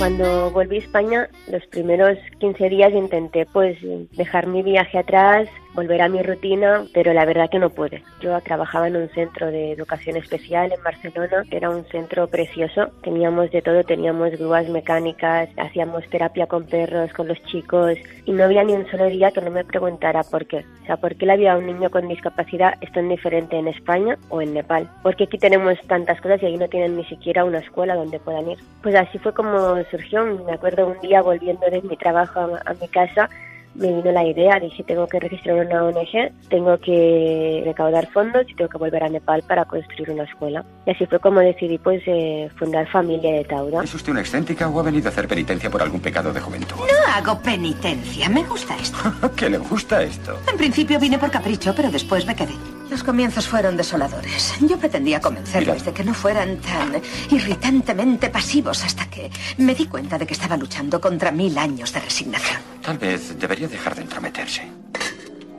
Cuando 0.00 0.50
volví 0.50 0.76
a 0.76 0.78
España, 0.78 1.28
los 1.52 1.62
primeros 1.66 2.16
15 2.38 2.70
días 2.70 2.90
intenté 2.94 3.44
pues 3.44 3.76
dejar 4.12 4.46
mi 4.46 4.62
viaje 4.62 4.96
atrás, 4.96 5.46
volver 5.74 6.02
a 6.02 6.08
mi 6.08 6.22
rutina, 6.22 6.84
pero 6.92 7.12
la 7.12 7.24
verdad 7.24 7.50
que 7.50 7.58
no 7.58 7.70
pude. 7.70 8.02
Yo 8.20 8.40
trabajaba 8.40 8.88
en 8.88 8.96
un 8.96 9.08
centro 9.10 9.50
de 9.50 9.72
educación 9.72 10.16
especial 10.16 10.72
en 10.72 10.82
Barcelona, 10.82 11.44
era 11.50 11.70
un 11.70 11.84
centro 11.86 12.26
precioso. 12.28 12.88
Teníamos 13.02 13.50
de 13.50 13.62
todo, 13.62 13.84
teníamos 13.84 14.30
grúas 14.32 14.68
mecánicas, 14.68 15.48
hacíamos 15.56 16.08
terapia 16.08 16.46
con 16.46 16.64
perros, 16.64 17.12
con 17.12 17.28
los 17.28 17.42
chicos, 17.44 17.96
y 18.24 18.32
no 18.32 18.44
había 18.44 18.64
ni 18.64 18.72
un 18.72 18.88
solo 18.90 19.06
día 19.06 19.30
que 19.30 19.40
no 19.40 19.50
me 19.50 19.64
preguntara 19.64 20.22
por 20.22 20.46
qué. 20.46 20.64
O 20.82 20.86
sea, 20.86 20.96
¿por 20.96 21.14
qué 21.16 21.26
la 21.26 21.36
vida 21.36 21.54
de 21.54 21.60
un 21.60 21.66
niño 21.66 21.90
con 21.90 22.08
discapacidad 22.08 22.74
es 22.80 22.92
tan 22.92 23.08
diferente 23.08 23.56
en 23.56 23.68
España 23.68 24.18
o 24.28 24.42
en 24.42 24.54
Nepal? 24.54 24.88
Porque 25.02 25.24
aquí 25.24 25.38
tenemos 25.38 25.78
tantas 25.86 26.20
cosas 26.20 26.42
y 26.42 26.46
ahí 26.46 26.56
no 26.56 26.68
tienen 26.68 26.96
ni 26.96 27.04
siquiera 27.04 27.44
una 27.44 27.58
escuela 27.58 27.94
donde 27.94 28.18
puedan 28.18 28.50
ir. 28.50 28.58
Pues 28.82 28.94
así 28.94 29.18
fue 29.18 29.32
como 29.32 29.82
surgió. 29.90 30.24
Me 30.24 30.52
acuerdo 30.52 30.86
un 30.86 31.00
día 31.00 31.22
volviendo 31.22 31.68
de 31.70 31.82
mi 31.82 31.96
trabajo 31.96 32.40
a, 32.40 32.70
a 32.70 32.74
mi 32.74 32.88
casa, 32.88 33.28
me 33.74 33.88
vino 33.88 34.12
la 34.12 34.24
idea, 34.24 34.58
dije 34.60 34.82
tengo 34.84 35.06
que 35.06 35.20
registrar 35.20 35.66
una 35.66 35.84
ONG, 35.84 36.32
tengo 36.48 36.78
que 36.78 37.62
recaudar 37.64 38.08
fondos 38.10 38.44
y 38.48 38.54
tengo 38.54 38.68
que 38.68 38.78
volver 38.78 39.02
a 39.04 39.08
Nepal 39.08 39.42
para 39.42 39.64
construir 39.64 40.10
una 40.10 40.24
escuela. 40.24 40.64
Y 40.86 40.90
así 40.90 41.06
fue 41.06 41.18
como 41.18 41.40
decidí 41.40 41.78
pues 41.78 42.02
eh, 42.06 42.50
fundar 42.56 42.88
Familia 42.88 43.32
de 43.32 43.44
Tauda. 43.44 43.82
¿Es 43.84 43.94
usted 43.94 44.12
una 44.12 44.20
excéntrica 44.20 44.68
o 44.68 44.80
ha 44.80 44.82
venido 44.82 45.08
a 45.08 45.10
hacer 45.10 45.28
penitencia 45.28 45.70
por 45.70 45.82
algún 45.82 46.00
pecado 46.00 46.32
de 46.32 46.40
juventud? 46.40 46.76
No 46.76 47.14
hago 47.14 47.40
penitencia, 47.40 48.28
me 48.28 48.42
gusta 48.44 48.76
esto. 48.76 48.98
¿Qué 49.36 49.50
le 49.50 49.58
gusta 49.58 50.02
esto? 50.02 50.38
En 50.50 50.56
principio 50.56 50.98
vine 50.98 51.18
por 51.18 51.30
capricho, 51.30 51.72
pero 51.74 51.90
después 51.90 52.26
me 52.26 52.34
quedé. 52.34 52.54
Los 52.90 53.04
comienzos 53.04 53.46
fueron 53.46 53.76
desoladores. 53.76 54.52
Yo 54.68 54.76
pretendía 54.76 55.20
convencerlos 55.20 55.84
de 55.84 55.92
que 55.92 56.02
no 56.02 56.12
fueran 56.12 56.56
tan 56.56 57.00
irritantemente 57.30 58.30
pasivos 58.30 58.84
hasta 58.84 59.08
que 59.08 59.30
me 59.58 59.76
di 59.76 59.86
cuenta 59.86 60.18
de 60.18 60.26
que 60.26 60.34
estaba 60.34 60.56
luchando 60.56 61.00
contra 61.00 61.30
mil 61.30 61.56
años 61.56 61.92
de 61.92 62.00
resignación. 62.00 62.60
Tal 62.82 62.98
vez 62.98 63.38
debería 63.38 63.68
dejar 63.68 63.94
de 63.94 64.02
entrometerse. 64.02 64.62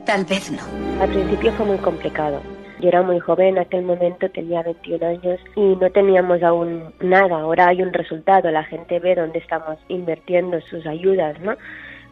Tal 0.04 0.26
vez 0.26 0.50
no. 0.50 0.60
Al 1.00 1.08
principio 1.08 1.52
fue 1.52 1.64
muy 1.64 1.78
complicado. 1.78 2.42
Yo 2.80 2.88
era 2.88 3.00
muy 3.00 3.20
joven 3.20 3.48
en 3.48 3.58
aquel 3.60 3.82
momento, 3.82 4.28
tenía 4.28 4.62
21 4.62 5.06
años 5.06 5.40
y 5.54 5.76
no 5.76 5.88
teníamos 5.90 6.42
aún 6.42 6.92
nada. 7.00 7.40
Ahora 7.40 7.68
hay 7.68 7.80
un 7.80 7.92
resultado, 7.92 8.50
la 8.50 8.64
gente 8.64 8.98
ve 8.98 9.14
dónde 9.14 9.38
estamos 9.38 9.78
invirtiendo 9.88 10.60
sus 10.68 10.84
ayudas, 10.84 11.40
¿no? 11.40 11.56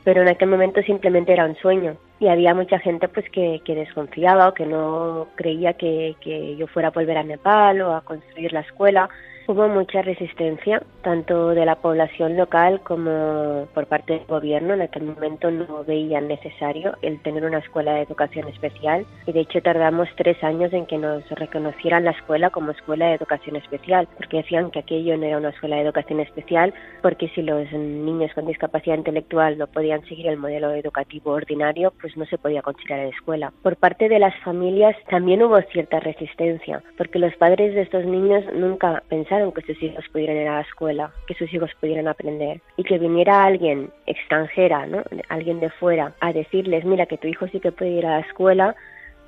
Pero 0.05 0.23
en 0.23 0.29
aquel 0.29 0.49
momento 0.49 0.83
simplemente 0.83 1.33
era 1.33 1.45
un 1.45 1.57
sueño. 1.57 1.97
Y 2.19 2.29
había 2.29 2.55
mucha 2.55 2.79
gente 2.79 3.09
pues 3.09 3.29
que, 3.31 3.61
que 3.65 3.75
desconfiaba 3.75 4.49
o 4.49 4.55
que 4.55 4.67
no 4.67 5.29
creía 5.37 5.75
que, 5.75 6.17
que 6.21 6.57
yo 6.57 6.67
fuera 6.67 6.89
a 6.89 6.93
volver 6.93 7.19
a 7.19 7.23
Nepal 7.23 7.81
o 7.83 7.95
a 7.95 8.03
construir 8.03 8.53
la 8.53 8.61
escuela 8.61 9.09
Hubo 9.51 9.67
mucha 9.67 10.01
resistencia, 10.03 10.81
tanto 11.03 11.49
de 11.49 11.67
la 11.67 11.75
población 11.75 12.37
local 12.37 12.81
como 12.85 13.67
por 13.75 13.87
parte 13.87 14.13
del 14.13 14.27
gobierno. 14.27 14.75
En 14.75 14.83
aquel 14.83 15.03
momento 15.03 15.51
no 15.51 15.83
veían 15.83 16.29
necesario 16.29 16.97
el 17.03 17.21
tener 17.23 17.45
una 17.45 17.59
escuela 17.59 17.95
de 17.95 18.03
educación 18.03 18.47
especial 18.47 19.05
y 19.27 19.33
de 19.33 19.41
hecho 19.41 19.61
tardamos 19.61 20.09
tres 20.17 20.41
años 20.45 20.73
en 20.73 20.87
que 20.87 20.99
nos 20.99 21.29
reconocieran 21.31 22.05
la 22.05 22.13
escuela 22.13 22.51
como 22.51 22.71
escuela 22.71 23.07
de 23.07 23.15
educación 23.15 23.57
especial, 23.57 24.07
porque 24.17 24.37
decían 24.37 24.71
que 24.71 24.79
aquello 24.79 25.17
no 25.17 25.27
era 25.27 25.39
una 25.39 25.49
escuela 25.49 25.75
de 25.75 25.83
educación 25.83 26.21
especial, 26.21 26.73
porque 27.03 27.29
si 27.31 27.43
los 27.43 27.73
niños 27.73 28.31
con 28.37 28.47
discapacidad 28.47 28.99
intelectual 28.99 29.59
no 29.59 29.67
podían 29.67 30.05
seguir 30.05 30.29
el 30.29 30.37
modelo 30.37 30.71
educativo 30.75 31.33
ordinario, 31.33 31.93
pues 32.01 32.17
no 32.17 32.25
se 32.27 32.39
podía 32.39 32.63
considerar 32.63 33.07
escuela. 33.07 33.53
Por 33.65 33.75
parte 33.75 34.09
de 34.09 34.21
las 34.21 34.37
familias 34.45 34.95
también 35.09 35.43
hubo 35.43 35.61
cierta 35.73 35.99
resistencia, 35.99 36.85
porque 36.97 37.19
los 37.19 37.35
padres 37.35 37.75
de 37.75 37.83
estos 37.83 38.05
niños 38.05 38.45
nunca 38.55 39.03
pensaron 39.09 39.40
que 39.55 39.63
sus 39.63 39.83
hijos 39.83 40.05
pudieran 40.13 40.37
ir 40.37 40.49
a 40.49 40.57
la 40.57 40.61
escuela, 40.61 41.11
que 41.27 41.35
sus 41.35 41.53
hijos 41.53 41.71
pudieran 41.81 42.09
aprender. 42.09 42.61
Y 42.77 42.85
que 42.85 42.99
viniera 42.99 43.45
alguien 43.45 43.91
extranjera, 44.07 44.87
¿no? 44.87 45.03
alguien 45.29 45.61
de 45.61 45.71
fuera, 45.71 46.13
a 46.21 46.33
decirles, 46.33 46.85
mira, 46.85 47.07
que 47.07 47.19
tu 47.19 47.27
hijo 47.27 47.49
sí 47.49 47.61
que 47.61 47.73
puede 47.73 47.93
ir 47.93 48.07
a 48.07 48.21
la 48.21 48.27
escuela, 48.27 48.77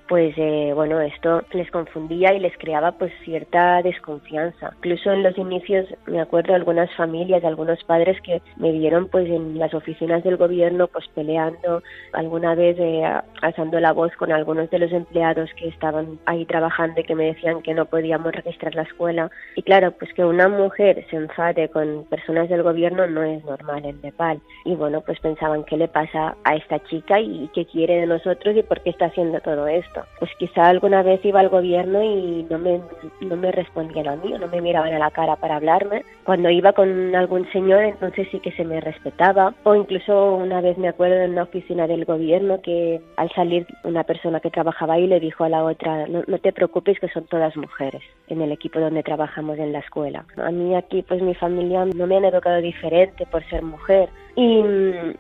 pues 0.09 0.35
eh, 0.37 0.73
bueno, 0.75 1.01
esto 1.01 1.43
les 1.53 1.71
confundía 1.71 2.35
y 2.35 2.41
les 2.41 2.57
creaba 2.59 2.93
pues 2.93 3.13
cierta 3.25 3.83
desconfianza. 3.83 4.73
Incluso 4.77 5.13
en 5.13 5.23
los 5.23 5.37
inicios 5.39 5.87
me 6.07 6.21
acuerdo 6.21 6.55
algunas 6.55 6.93
familias, 6.95 7.45
algunos 7.45 7.83
padres 7.85 8.21
que 8.23 8.43
me 8.57 8.73
vieron 8.73 9.09
pues 9.09 9.29
en 9.29 9.59
las 9.59 9.75
oficinas 9.75 10.25
del 10.25 10.37
gobierno 10.37 10.89
pues 10.89 11.07
peleando, 11.15 11.83
alguna 12.13 12.55
vez 12.55 12.77
eh, 12.79 13.05
alzando 13.41 13.81
la 13.81 13.93
voz 13.93 14.15
con 14.17 14.33
algunos 14.33 14.71
de 14.71 14.79
los 14.79 14.93
empleados 14.93 15.51
que 15.57 15.69
estaban 15.69 16.19
ahí 16.27 16.45
trabajando 16.47 17.01
y 17.01 17.05
que 17.05 17.15
me 17.15 17.27
decían 17.27 17.63
que 17.63 17.75
no 17.75 17.87
podíamos 17.87 18.33
registrar 18.33 18.75
la 18.75 18.83
escuela. 18.83 19.31
Y 19.57 19.63
claro, 19.63 19.93
pues 19.93 20.13
que 20.15 20.25
una 20.25 20.49
mujer 20.49 21.07
se 21.11 21.17
enfade 21.17 21.69
con 21.69 22.05
personas 22.05 22.49
del 22.49 22.63
gobierno 22.63 23.07
no 23.07 23.23
es 23.23 23.45
normal 23.45 23.85
en 23.85 24.01
Nepal. 24.03 24.41
Y 24.65 24.75
bueno, 24.75 25.01
pues 25.01 25.21
pensaban 25.21 25.65
qué 25.65 25.77
le 25.77 25.89
pasa 25.89 26.37
a 26.45 26.57
esta 26.57 26.79
chica 26.85 27.21
y 27.21 27.49
qué 27.55 27.67
quiere 27.67 28.01
de 28.01 28.07
nosotros 28.07 28.57
y 28.57 28.63
por 28.63 28.81
qué 28.81 28.91
está 28.91 29.07
haciendo 29.07 29.41
todo 29.41 29.67
esto 29.67 29.92
pues 30.19 30.31
quizá 30.39 30.69
alguna 30.69 31.03
vez 31.03 31.25
iba 31.25 31.41
al 31.41 31.49
gobierno 31.49 32.03
y 32.03 32.47
no 32.49 32.59
me, 32.59 32.81
no 33.21 33.37
me 33.37 33.53
respondían 33.53 34.09
a 34.09 34.17
mí, 34.17 34.33
o 34.33 34.39
no 34.39 34.49
me 34.49 34.61
miraban 34.61 34.93
a 34.93 34.99
la 34.99 35.11
cara 35.11 35.37
para 35.37 35.57
hablarme. 35.57 36.05
Cuando 36.25 36.51
iba 36.51 36.73
con 36.73 37.15
algún 37.15 37.51
señor, 37.53 37.85
entonces 37.85 38.29
sí 38.31 38.41
que 38.41 38.53
se 38.53 38.65
me 38.65 38.81
respetaba. 38.81 39.55
O 39.65 39.75
incluso 39.75 40.35
una 40.35 40.61
vez 40.61 40.79
me 40.79 40.89
acuerdo 40.89 41.17
en 41.17 41.33
una 41.33 41.45
oficina 41.45 41.87
del 41.87 42.05
gobierno 42.05 42.61
que 42.63 43.01
al 43.17 43.31
salir 43.31 43.67
una 43.85 44.05
persona 44.05 44.41
que 44.41 44.51
trabajaba 44.51 44.95
ahí 44.95 45.07
le 45.07 45.21
dijo 45.21 45.45
a 45.45 45.49
la 45.49 45.65
otra, 45.65 46.07
no, 46.07 46.23
no 46.27 46.39
te 46.39 46.53
preocupes 46.53 46.99
que 47.01 47.09
son 47.09 47.25
todas 47.27 47.57
mujeres 47.57 48.03
en 48.29 48.41
el 48.41 48.53
equipo 48.53 48.81
donde 48.81 49.03
trabajamos 49.03 49.59
en 49.59 49.73
la 49.73 49.81
escuela. 49.81 50.25
A 50.37 50.51
mí 50.51 50.75
aquí 50.75 51.03
pues 51.03 51.23
mi 51.23 51.35
familia 51.35 51.85
no 51.85 52.07
me 52.07 52.17
han 52.17 52.25
educado 52.25 52.61
diferente 52.61 53.27
por 53.27 53.45
ser 53.49 53.63
mujer 53.63 54.09
y 54.35 54.63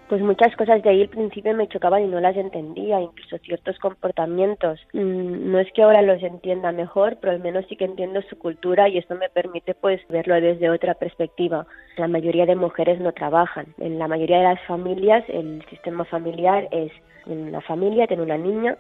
pues 0.09 0.23
muchas 0.23 0.57
cosas 0.57 0.83
de 0.83 0.89
ahí 0.89 1.03
al 1.03 1.09
principio 1.09 1.55
me 1.55 1.69
chocaban 1.69 2.03
y 2.03 2.09
no 2.09 2.21
las 2.21 2.37
entendía, 2.37 3.01
incluso 3.01 3.37
ciertos 3.39 3.79
comportamientos. 3.79 4.81
Mm, 4.95 5.53
no 5.53 5.59
es 5.59 5.71
que 5.73 5.83
ahora 5.83 6.01
los 6.01 6.23
entienda 6.23 6.73
mejor, 6.73 7.19
pero 7.21 7.33
al 7.33 7.41
menos 7.41 7.67
sí 7.69 7.77
que 7.77 7.85
entiendo 7.85 8.23
su 8.23 8.39
cultura 8.39 8.89
y 8.89 8.97
esto 8.97 9.15
me 9.15 9.29
permite 9.29 9.75
pues 9.75 10.01
verlo 10.09 10.35
desde 10.41 10.71
otra 10.71 10.95
perspectiva. 10.95 11.67
La 11.99 12.09
mayoría 12.09 12.47
de 12.47 12.57
mujeres 12.57 13.01
no 13.01 13.13
trabajan. 13.13 13.67
En 13.79 13.99
la 13.99 14.09
mayoría 14.09 14.39
de 14.39 14.45
las 14.45 14.63
familias 14.67 15.25
el 15.29 15.63
sistema 15.69 16.05
familiar 16.05 16.69
es 16.71 16.91
una 17.27 17.61
familia, 17.61 18.07
tiene 18.07 18.23
una 18.23 18.39
niña 18.39 18.77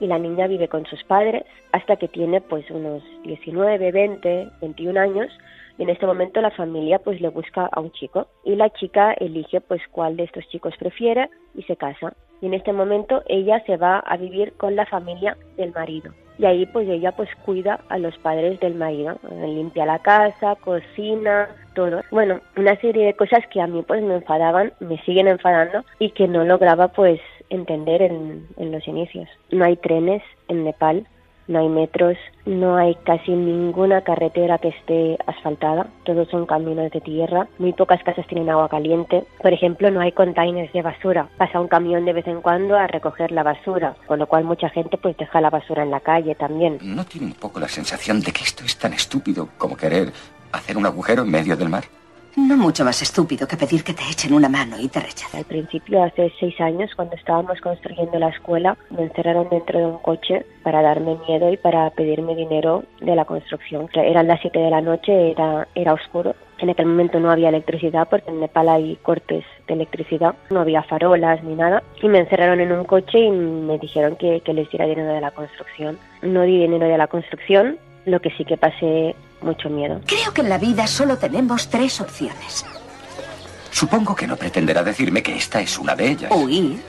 y 0.00 0.06
la 0.08 0.18
niña 0.18 0.48
vive 0.48 0.68
con 0.68 0.84
sus 0.86 1.02
padres 1.04 1.44
hasta 1.72 1.96
que 1.96 2.08
tiene 2.08 2.40
pues 2.40 2.68
unos 2.70 3.02
19, 3.24 3.92
20, 3.92 4.48
21 4.60 5.00
años 5.00 5.30
y 5.78 5.82
en 5.82 5.90
este 5.90 6.06
momento 6.06 6.40
la 6.40 6.50
familia 6.50 6.98
pues 6.98 7.20
le 7.20 7.28
busca 7.28 7.68
a 7.70 7.80
un 7.80 7.92
chico 7.92 8.26
y 8.44 8.56
la 8.56 8.70
chica 8.70 9.12
elige 9.12 9.60
pues 9.60 9.82
cuál 9.90 10.16
de 10.16 10.24
estos 10.24 10.48
chicos 10.48 10.74
prefiere 10.78 11.28
y 11.54 11.62
se 11.62 11.76
casa. 11.76 12.14
Y 12.40 12.46
en 12.46 12.54
este 12.54 12.72
momento 12.72 13.22
ella 13.28 13.62
se 13.66 13.76
va 13.76 13.98
a 13.98 14.16
vivir 14.16 14.52
con 14.54 14.76
la 14.76 14.86
familia 14.86 15.36
del 15.56 15.72
marido. 15.72 16.12
Y 16.38 16.44
ahí 16.44 16.66
pues 16.66 16.86
ella 16.88 17.12
pues 17.12 17.30
cuida 17.44 17.80
a 17.88 17.98
los 17.98 18.16
padres 18.18 18.60
del 18.60 18.74
marido. 18.74 19.18
Limpia 19.30 19.86
la 19.86 20.00
casa 20.00 20.56
cocina 20.56 21.48
todo. 21.74 22.02
Bueno 22.10 22.40
una 22.56 22.76
serie 22.80 23.06
de 23.06 23.14
cosas 23.14 23.46
que 23.50 23.60
a 23.60 23.66
mí 23.66 23.82
pues 23.86 24.02
me 24.02 24.16
enfadaban 24.16 24.72
me 24.80 24.98
siguen 25.04 25.28
enfadando 25.28 25.84
y 25.98 26.10
que 26.10 26.28
no 26.28 26.44
lograba 26.44 26.88
pues 26.88 27.20
entender 27.48 28.02
en, 28.02 28.46
en 28.56 28.72
los 28.72 28.86
inicios. 28.88 29.28
No 29.50 29.64
hay 29.64 29.76
trenes 29.76 30.22
en 30.48 30.64
Nepal 30.64 31.06
no 31.48 31.60
hay 31.60 31.68
metros, 31.68 32.16
no 32.44 32.76
hay 32.76 32.94
casi 33.04 33.32
ninguna 33.32 34.02
carretera 34.02 34.58
que 34.58 34.68
esté 34.68 35.18
asfaltada, 35.26 35.88
todos 36.04 36.28
son 36.28 36.46
caminos 36.46 36.90
de 36.90 37.00
tierra, 37.00 37.48
muy 37.58 37.72
pocas 37.72 38.02
casas 38.02 38.26
tienen 38.26 38.50
agua 38.50 38.68
caliente, 38.68 39.24
por 39.42 39.52
ejemplo 39.52 39.90
no 39.90 40.00
hay 40.00 40.12
containers 40.12 40.72
de 40.72 40.82
basura, 40.82 41.28
pasa 41.36 41.60
un 41.60 41.68
camión 41.68 42.04
de 42.04 42.12
vez 42.12 42.26
en 42.26 42.40
cuando 42.40 42.76
a 42.76 42.86
recoger 42.86 43.32
la 43.32 43.42
basura, 43.42 43.96
con 44.06 44.18
lo 44.18 44.26
cual 44.26 44.44
mucha 44.44 44.68
gente 44.68 44.96
pues 44.96 45.16
deja 45.16 45.40
la 45.40 45.50
basura 45.50 45.82
en 45.82 45.90
la 45.90 46.00
calle 46.00 46.34
también. 46.34 46.78
¿No 46.82 47.04
tiene 47.04 47.26
un 47.26 47.34
poco 47.34 47.60
la 47.60 47.68
sensación 47.68 48.20
de 48.20 48.32
que 48.32 48.44
esto 48.44 48.64
es 48.64 48.76
tan 48.76 48.92
estúpido 48.92 49.48
como 49.58 49.76
querer 49.76 50.12
hacer 50.52 50.76
un 50.76 50.86
agujero 50.86 51.22
en 51.22 51.30
medio 51.30 51.56
del 51.56 51.68
mar? 51.68 51.84
No 52.36 52.54
mucho 52.58 52.84
más 52.84 53.00
estúpido 53.00 53.48
que 53.48 53.56
pedir 53.56 53.82
que 53.82 53.94
te 53.94 54.02
echen 54.02 54.34
una 54.34 54.50
mano 54.50 54.78
y 54.78 54.88
te 54.88 55.00
rechacen. 55.00 55.40
Al 55.40 55.46
principio, 55.46 56.02
hace 56.02 56.30
seis 56.38 56.60
años, 56.60 56.90
cuando 56.94 57.16
estábamos 57.16 57.58
construyendo 57.62 58.18
la 58.18 58.28
escuela, 58.28 58.76
me 58.90 59.04
encerraron 59.04 59.48
dentro 59.48 59.78
de 59.78 59.86
un 59.86 59.98
coche 59.98 60.44
para 60.62 60.82
darme 60.82 61.16
miedo 61.26 61.50
y 61.50 61.56
para 61.56 61.88
pedirme 61.90 62.36
dinero 62.36 62.84
de 63.00 63.16
la 63.16 63.24
construcción. 63.24 63.88
Eran 63.94 64.28
las 64.28 64.42
siete 64.42 64.58
de 64.58 64.68
la 64.68 64.82
noche, 64.82 65.30
era, 65.30 65.66
era 65.74 65.94
oscuro. 65.94 66.34
En 66.58 66.68
aquel 66.68 66.84
momento 66.84 67.18
no 67.20 67.30
había 67.30 67.48
electricidad 67.48 68.06
porque 68.08 68.30
en 68.30 68.40
Nepal 68.40 68.68
hay 68.68 68.96
cortes 68.96 69.44
de 69.66 69.74
electricidad, 69.74 70.34
no 70.50 70.60
había 70.60 70.82
farolas 70.82 71.42
ni 71.42 71.54
nada. 71.54 71.82
Y 72.02 72.08
me 72.08 72.18
encerraron 72.18 72.60
en 72.60 72.70
un 72.70 72.84
coche 72.84 73.18
y 73.18 73.30
me 73.30 73.78
dijeron 73.78 74.14
que, 74.16 74.42
que 74.42 74.52
les 74.52 74.68
diera 74.70 74.84
dinero 74.84 75.14
de 75.14 75.22
la 75.22 75.30
construcción. 75.30 75.98
No 76.20 76.42
di 76.42 76.58
dinero 76.58 76.86
de 76.86 76.98
la 76.98 77.06
construcción, 77.06 77.78
lo 78.04 78.20
que 78.20 78.30
sí 78.30 78.44
que 78.44 78.58
pasé 78.58 79.14
mucho 79.40 79.68
miedo. 79.68 80.00
Creo 80.06 80.32
que 80.32 80.40
en 80.40 80.48
la 80.48 80.58
vida 80.58 80.86
solo 80.86 81.16
tenemos 81.18 81.68
tres 81.68 82.00
opciones. 82.00 82.64
Supongo 83.70 84.14
que 84.14 84.26
no 84.26 84.36
pretenderá 84.36 84.82
decirme 84.82 85.22
que 85.22 85.36
esta 85.36 85.60
es 85.60 85.78
una 85.78 85.94
de 85.94 86.10
ellas. 86.10 86.32
Huir, 86.34 86.82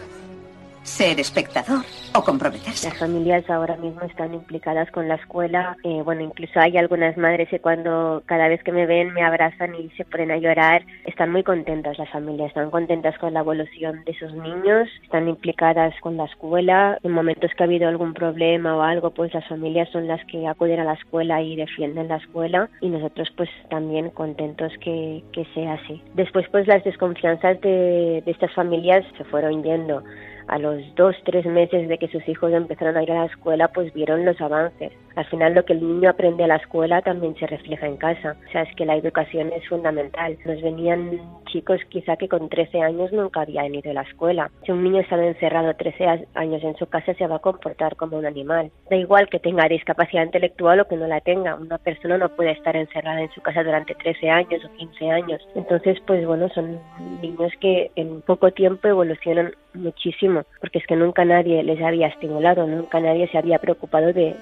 ser 0.88 1.20
espectador 1.20 1.84
o 2.15 2.24
comprometerse. 2.24 2.89
Las 2.89 2.98
familias 2.98 3.48
ahora 3.50 3.75
mismo 3.75 4.01
están 4.03 4.34
implicadas 4.34 4.89
con 4.91 5.08
la 5.08 5.15
escuela. 5.15 5.75
Eh, 5.84 6.01
bueno, 6.03 6.22
incluso 6.22 6.60
hay 6.60 6.77
algunas 6.77 7.17
madres 7.17 7.50
que 7.50 7.60
cuando 7.60 8.24
cada 8.25 8.48
vez 8.48 8.63
que 8.63 8.72
me 8.72 8.86
ven 8.86 9.13
me 9.13 9.22
abrazan 9.22 9.75
y 9.75 9.89
se 9.91 10.06
ponen 10.06 10.32
a 10.32 10.38
llorar. 10.38 10.84
Están 11.06 11.32
muy 11.32 11.44
contentas 11.44 11.98
las 12.00 12.10
familias, 12.10 12.48
están 12.50 12.72
contentas 12.72 13.17
con 13.20 13.34
la 13.34 13.41
evolución 13.41 14.03
de 14.06 14.13
sus 14.17 14.34
niños, 14.34 14.88
están 15.03 15.27
implicadas 15.27 15.94
con 16.00 16.15
la 16.15 16.25
escuela. 16.25 16.98
En 17.03 17.12
momentos 17.12 17.51
que 17.56 17.63
ha 17.63 17.65
habido 17.65 17.89
algún 17.89 18.13
problema 18.13 18.75
o 18.75 18.82
algo, 18.82 19.12
pues 19.12 19.34
las 19.34 19.48
familias 19.48 19.89
son 19.91 20.08
las 20.08 20.24
que 20.25 20.48
acuden 20.48 20.79
a 20.79 20.86
la 20.86 20.94
escuela 20.94 21.41
y 21.41 21.58
defienden 21.58 22.08
la 22.08 22.17
escuela 22.17 22.70
y 22.79 22.88
nosotros 22.88 23.29
pues 23.36 23.50
también 23.70 24.10
contentos 24.12 24.72
que, 24.82 25.22
que 25.34 25.46
sea 25.53 25.74
así. 25.74 26.01
Después 26.15 26.48
pues 26.50 26.65
las 26.65 26.84
desconfianzas 26.84 27.60
de, 27.62 28.24
de 28.25 28.32
estas 28.32 28.53
familias 28.53 29.06
se 29.17 29.25
fueron 29.25 29.63
yendo 29.63 30.01
a 30.48 30.60
los 30.60 30.82
dos, 30.96 31.16
tres 31.25 31.46
meses 31.46 31.88
de 31.88 31.98
que 31.98 32.08
sus 32.08 32.27
hijos 32.27 32.51
empezaron 32.51 32.98
a 32.98 33.04
ir 33.04 33.12
a 33.12 33.22
la 33.22 33.25
escuela, 33.25 33.68
pues 33.70 33.94
vieron 33.94 34.25
los 34.25 34.39
avances. 34.42 34.92
Al 35.16 35.25
final 35.25 35.56
lo 35.56 35.66
que 35.66 35.74
el 35.74 35.82
niño 35.82 36.10
aprende 36.10 36.44
a 36.44 36.48
la 36.48 36.58
escuela 36.58 37.01
también 37.01 37.36
se 37.38 37.48
refleja 37.48 37.88
en 37.88 37.98
casa. 37.98 38.36
O 38.48 38.51
sea, 38.51 38.62
es 38.62 38.75
que 38.75 38.86
la 38.86 38.96
educación 38.96 39.51
es 39.51 39.68
fundamental. 39.68 40.38
Nos 40.46 40.62
venían 40.62 41.20
chicos 41.48 41.80
quizá 41.89 42.18
que 42.18 42.27
con 42.27 42.50
13 42.50 42.82
años 42.82 43.12
nunca 43.12 43.42
habían 43.42 43.74
ido 43.74 43.89
a 43.92 43.96
la 43.96 44.01
escuela. 44.04 44.51
Si 44.63 44.72
un 44.72 44.84
niño 44.84 45.01
está 45.01 45.16
encerrado 45.24 45.74
13 45.74 46.27
años 46.36 46.63
en 46.63 46.75
su 46.77 46.86
casa, 46.86 47.13
se 47.16 47.25
va 47.25 47.38
a 47.38 47.39
comportar 47.39 47.96
como 47.96 48.18
un 48.18 48.27
animal. 48.27 48.72
Da 48.89 48.96
igual 48.96 49.27
que 49.27 49.39
tenga 49.39 49.68
discapacidad 49.68 50.24
intelectual 50.24 50.82
o 50.82 50.88
que 50.88 50.98
no 50.98 51.08
la 51.08 51.22
tenga. 51.22 51.56
Una 51.56 51.80
persona 51.80 52.20
no 52.20 52.30
puede 52.30 52.51
estar 52.51 52.75
encerrada 52.75 53.22
en 53.22 53.32
su 53.32 53.42
casa 53.42 53.63
durante 53.63 53.96
13 53.96 54.30
años 54.30 54.63
o 54.66 54.77
15 54.77 55.10
años. 55.10 55.42
Entonces, 55.56 55.98
pues 56.06 56.25
bueno, 56.27 56.48
son 56.50 56.80
niños 57.22 57.51
que 57.60 57.92
en 57.96 58.22
poco 58.22 58.51
tiempo 58.51 58.88
evolucionan 58.88 59.54
muchísimo, 59.74 60.37
porque 60.60 60.79
es 60.79 60.88
que 60.88 60.96
nunca 60.96 61.25
nadie 61.25 61.63
les 61.63 61.82
había 61.82 62.08
estimulado, 62.08 62.67
nunca 62.67 63.00
nadie 63.00 63.27
se 63.27 63.38
había 63.38 63.60
preocupado 63.60 64.13
de, 64.13 64.36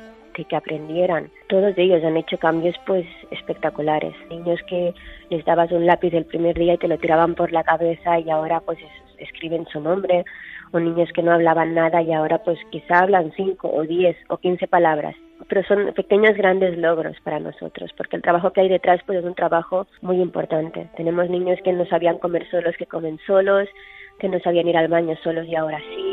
que 0.44 0.56
aprendieran. 0.56 1.30
Todos 1.48 1.78
ellos 1.78 2.04
han 2.04 2.18
hecho 2.18 2.38
cambios 2.38 2.76
pues 2.86 3.06
espectaculares. 3.32 4.14
Niños 4.30 4.60
que 4.68 4.94
les 5.30 5.46
dabas 5.46 5.72
un 5.72 5.86
lápiz 5.86 6.14
el 6.14 6.26
primer 6.26 6.58
día 6.58 6.74
y 6.74 6.78
te 6.78 6.90
lo 6.90 6.98
tiraban 6.98 7.36
por 7.36 7.54
la 7.54 7.64
cabeza 7.64 8.20
y 8.20 8.30
ahora 8.30 8.60
pues 8.60 8.78
escriben 9.18 9.66
su 9.72 9.80
nombre. 9.80 10.26
O 10.72 10.80
niños 10.80 11.10
que 11.14 11.24
no 11.24 11.32
hablaban 11.32 11.74
nada 11.74 12.02
y 12.02 12.12
ahora 12.12 12.40
pues 12.40 12.60
quizá 12.70 13.00
hablan 13.00 13.32
cinco 13.36 13.72
o 13.74 13.84
diez 13.84 14.18
o 14.28 14.38
quince 14.38 14.68
palabras. 14.68 15.16
Pero 15.48 15.64
son 15.64 15.94
pequeños 15.94 16.36
grandes 16.36 16.78
logros 16.78 17.18
para 17.24 17.40
nosotros, 17.40 17.92
porque 17.96 18.16
el 18.16 18.22
trabajo 18.22 18.52
que 18.52 18.62
hay 18.62 18.70
detrás 18.70 19.02
pues 19.06 19.20
es 19.20 19.26
un 19.26 19.36
trabajo 19.36 19.86
muy 20.02 20.20
importante. 20.22 20.90
Tenemos 20.98 21.30
niños 21.30 21.60
que 21.64 21.72
no 21.72 21.86
sabían 21.86 22.18
comer 22.18 22.50
solos, 22.50 22.76
que 22.78 22.86
comen 22.86 23.20
solos, 23.28 23.70
que 24.20 24.30
no 24.30 24.40
sabían 24.40 24.68
ir 24.68 24.78
al 24.78 24.88
baño 24.88 25.16
solos 25.24 25.46
y 25.48 25.56
ahora 25.56 25.80
sí 25.80 26.06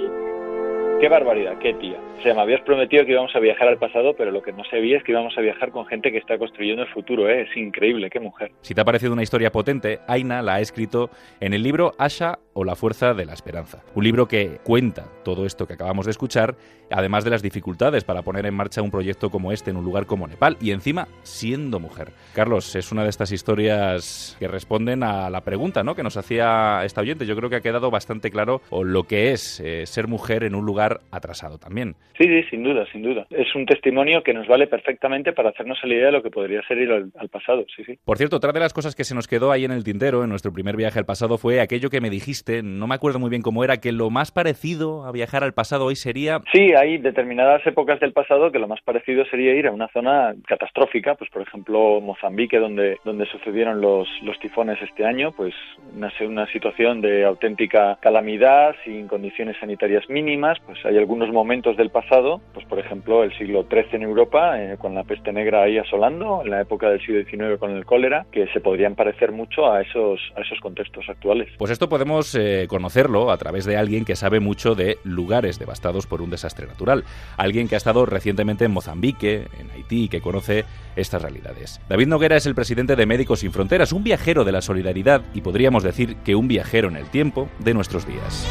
Qué 1.03 1.09
barbaridad, 1.09 1.59
qué 1.59 1.75
tía. 1.75 1.99
O 2.17 2.23
sea, 2.23 2.33
me 2.33 2.43
habías 2.43 2.61
prometido 2.61 3.05
que 3.05 3.11
íbamos 3.11 3.35
a 3.35 3.41
viajar 3.41 3.67
al 3.67 3.77
pasado, 3.77 4.15
pero 4.17 4.31
lo 4.31 4.41
que 4.41 4.53
no 4.53 4.63
sabía 4.63 4.99
es 4.99 5.03
que 5.03 5.11
íbamos 5.11 5.37
a 5.37 5.41
viajar 5.41 5.73
con 5.73 5.85
gente 5.87 6.13
que 6.13 6.19
está 6.19 6.39
construyendo 6.39 6.85
el 6.85 6.89
futuro, 6.91 7.29
¿eh? 7.29 7.43
Es 7.43 7.57
increíble, 7.57 8.09
qué 8.09 8.21
mujer. 8.21 8.53
Si 8.61 8.73
te 8.73 8.83
ha 8.83 8.85
parecido 8.85 9.13
una 9.13 9.25
historia 9.25 9.51
potente, 9.51 9.99
Aina 10.07 10.43
la 10.43 10.55
ha 10.55 10.61
escrito 10.61 11.11
en 11.41 11.55
el 11.55 11.65
libro 11.65 11.91
Asha 11.99 12.39
o 12.55 12.65
la 12.65 12.77
fuerza 12.77 13.15
de 13.15 13.25
la 13.25 13.33
esperanza. 13.33 13.83
Un 13.95 14.05
libro 14.05 14.27
que 14.27 14.59
cuenta 14.65 15.05
todo 15.25 15.47
esto 15.47 15.67
que 15.67 15.75
acabamos 15.75 16.07
de 16.07 16.11
escuchar, 16.11 16.57
además 16.91 17.25
de 17.25 17.31
las 17.31 17.43
dificultades 17.43 18.05
para 18.05 18.23
poner 18.23 18.47
en 18.47 18.55
marcha 18.55 18.83
un 18.83 18.91
proyecto 18.91 19.31
como 19.31 19.53
este 19.53 19.71
en 19.71 19.77
un 19.77 19.85
lugar 19.85 20.07
como 20.07 20.27
Nepal 20.27 20.57
y 20.61 20.73
encima 20.73 21.09
siendo 21.23 21.81
mujer. 21.81 22.09
Carlos, 22.35 22.75
es 22.77 22.93
una 22.93 23.05
de 23.05 23.11
estas 23.11 23.33
historias 23.33 24.37
que 24.39 24.49
responden 24.49 25.03
a 25.03 25.31
la 25.31 25.43
pregunta 25.43 25.83
¿no? 25.83 25.95
que 25.95 26.03
nos 26.03 26.17
hacía 26.17 26.85
esta 26.85 27.01
oyente. 27.01 27.27
Yo 27.27 27.37
creo 27.37 27.49
que 27.51 27.57
ha 27.57 27.61
quedado 27.61 27.91
bastante 27.91 28.31
claro 28.31 28.61
lo 28.71 29.05
que 29.05 29.33
es 29.33 29.61
eh, 29.61 29.87
ser 29.87 30.09
mujer 30.09 30.45
en 30.45 30.55
un 30.55 30.67
lugar 30.67 31.01
atrasado 31.11 31.59
también. 31.59 31.95
Sí, 32.19 32.25
sí, 32.25 32.43
sin 32.51 32.65
duda, 32.65 32.85
sin 32.93 33.03
duda. 33.03 33.27
Es 33.31 33.55
un 33.55 33.67
testimonio 33.67 34.23
que 34.23 34.35
nos 34.35 34.47
vale 34.47 34.67
perfectamente 34.67 35.33
para 35.33 35.51
hacernos 35.51 35.79
la 35.83 35.95
idea 35.95 36.07
de 36.07 36.13
lo 36.13 36.23
que 36.23 36.31
podría 36.31 36.63
ser 36.67 36.79
ir 36.79 36.91
al, 36.91 37.13
al 37.17 37.29
pasado, 37.29 37.65
sí, 37.75 37.85
sí. 37.85 37.99
Por 38.05 38.19
cierto, 38.19 38.37
otra 38.37 38.53
de 38.53 38.61
las 38.61 38.73
cosas 38.73 38.95
que 38.95 39.05
se 39.05 39.15
nos 39.15 39.29
quedó 39.29 39.53
ahí 39.53 39.65
en 39.65 39.73
el 39.73 39.85
tintero 39.85 40.23
en 40.23 40.31
nuestro 40.31 40.53
primer 40.53 40.77
viaje 40.77 40.99
al 40.99 41.07
pasado 41.07 41.39
fue 41.39 41.61
aquello 41.61 41.91
que 41.91 42.01
me 42.01 42.11
dijiste, 42.11 42.42
no 42.63 42.87
me 42.87 42.95
acuerdo 42.95 43.19
muy 43.19 43.31
bien 43.31 43.43
cómo 43.43 43.65
era, 43.65 43.79
que 43.79 43.93
lo 43.93 44.11
más 44.11 44.31
parecido 44.31 45.05
a 45.05 45.13
viajar 45.13 45.45
al 45.45 45.53
pasado 45.53 45.87
hoy 45.87 45.97
sería... 45.97 46.41
Sí, 46.53 46.73
hay 46.73 46.99
determinadas 46.99 47.67
épocas 47.67 48.01
del 48.01 48.13
pasado 48.13 48.51
que 48.51 48.59
lo 48.59 48.69
más 48.69 48.81
parecido 48.83 49.25
sería 49.27 49.55
ir 49.55 49.67
a 49.67 49.73
una 49.73 49.89
zona 49.89 50.35
catastrófica, 50.47 51.15
pues 51.15 51.31
por 51.31 51.43
ejemplo 51.43 52.01
Mozambique, 52.01 52.59
donde, 52.59 52.99
donde 53.05 53.27
sucedieron 53.27 53.81
los, 53.81 54.09
los 54.23 54.39
tifones 54.39 54.81
este 54.83 55.05
año, 55.05 55.33
pues 55.33 55.55
una, 55.95 56.13
una 56.27 56.47
situación 56.53 57.01
de 57.01 57.25
auténtica 57.25 57.99
calamidad, 58.01 58.75
sin 58.85 59.09
condiciones 59.09 59.57
sanitarias 59.59 60.09
mínimas, 60.09 60.59
pues 60.67 60.79
hay 60.85 60.97
algunos 60.99 61.31
momentos 61.33 61.77
del 61.77 61.91
pasado, 61.91 62.41
pues 62.55 62.67
por 62.67 62.79
ejemplo 62.79 63.25
el 63.25 63.37
siglo 63.39 63.67
XIII 63.71 63.89
en 63.93 64.03
Europa, 64.03 64.61
eh, 64.61 64.77
con 64.79 64.95
la 64.95 65.05
peste 65.05 65.33
negra 65.33 65.63
ahí 65.63 65.79
asolando, 65.79 66.43
en 66.45 66.51
la 66.51 66.61
época 66.61 66.91
del 66.91 67.01
siglo 67.01 67.23
XIX 67.25 67.59
con 67.59 67.71
el 67.71 67.85
cólera, 67.85 68.27
que 68.31 68.47
se 68.49 68.61
podrían 68.61 68.95
parecer 68.95 69.33
mucho 69.33 69.71
a 69.71 69.83
esos, 69.83 70.21
a 70.37 70.41
esos 70.41 70.59
contextos 70.61 71.09
actuales. 71.09 71.49
Pues 71.59 71.71
esto 71.71 71.89
podemos 71.89 72.32
eh, 72.35 72.67
conocerlo 72.69 73.31
a 73.31 73.37
través 73.37 73.65
de 73.65 73.77
alguien 73.77 74.05
que 74.05 74.17
sabe 74.17 74.41
mucho 74.41 74.75
de 74.75 74.99
lugares 75.05 75.59
devastados 75.59 76.07
por 76.07 76.23
un 76.23 76.31
desastre 76.31 76.67
natural, 76.67 77.05
alguien 77.37 77.69
que 77.69 77.75
ha 77.75 77.79
estado 77.79 78.07
recientemente 78.07 78.65
en 78.65 78.73
Mozambique, 78.73 79.49
en 79.59 79.71
Haití, 79.71 80.09
que 80.09 80.21
conoce 80.21 80.65
estas 80.97 81.23
realidades. 81.23 81.81
David 81.89 82.09
Noguera 82.09 82.37
es 82.37 82.47
el 82.47 82.55
presidente 82.55 82.97
de 82.97 83.07
Médicos 83.07 83.41
Sin 83.41 83.53
Fronteras, 83.53 83.93
un 83.93 84.05
viajero 84.05 84.45
de 84.45 84.53
la 84.53 84.63
solidaridad 84.63 85.23
y 85.35 85.41
podríamos 85.41 85.83
decir 85.83 86.17
que 86.17 86.35
un 86.35 86.49
viajero 86.49 86.89
en 86.89 86.97
el 86.97 87.07
tiempo 87.07 87.49
de 87.59 87.75
nuestros 87.75 88.07
días 88.07 88.47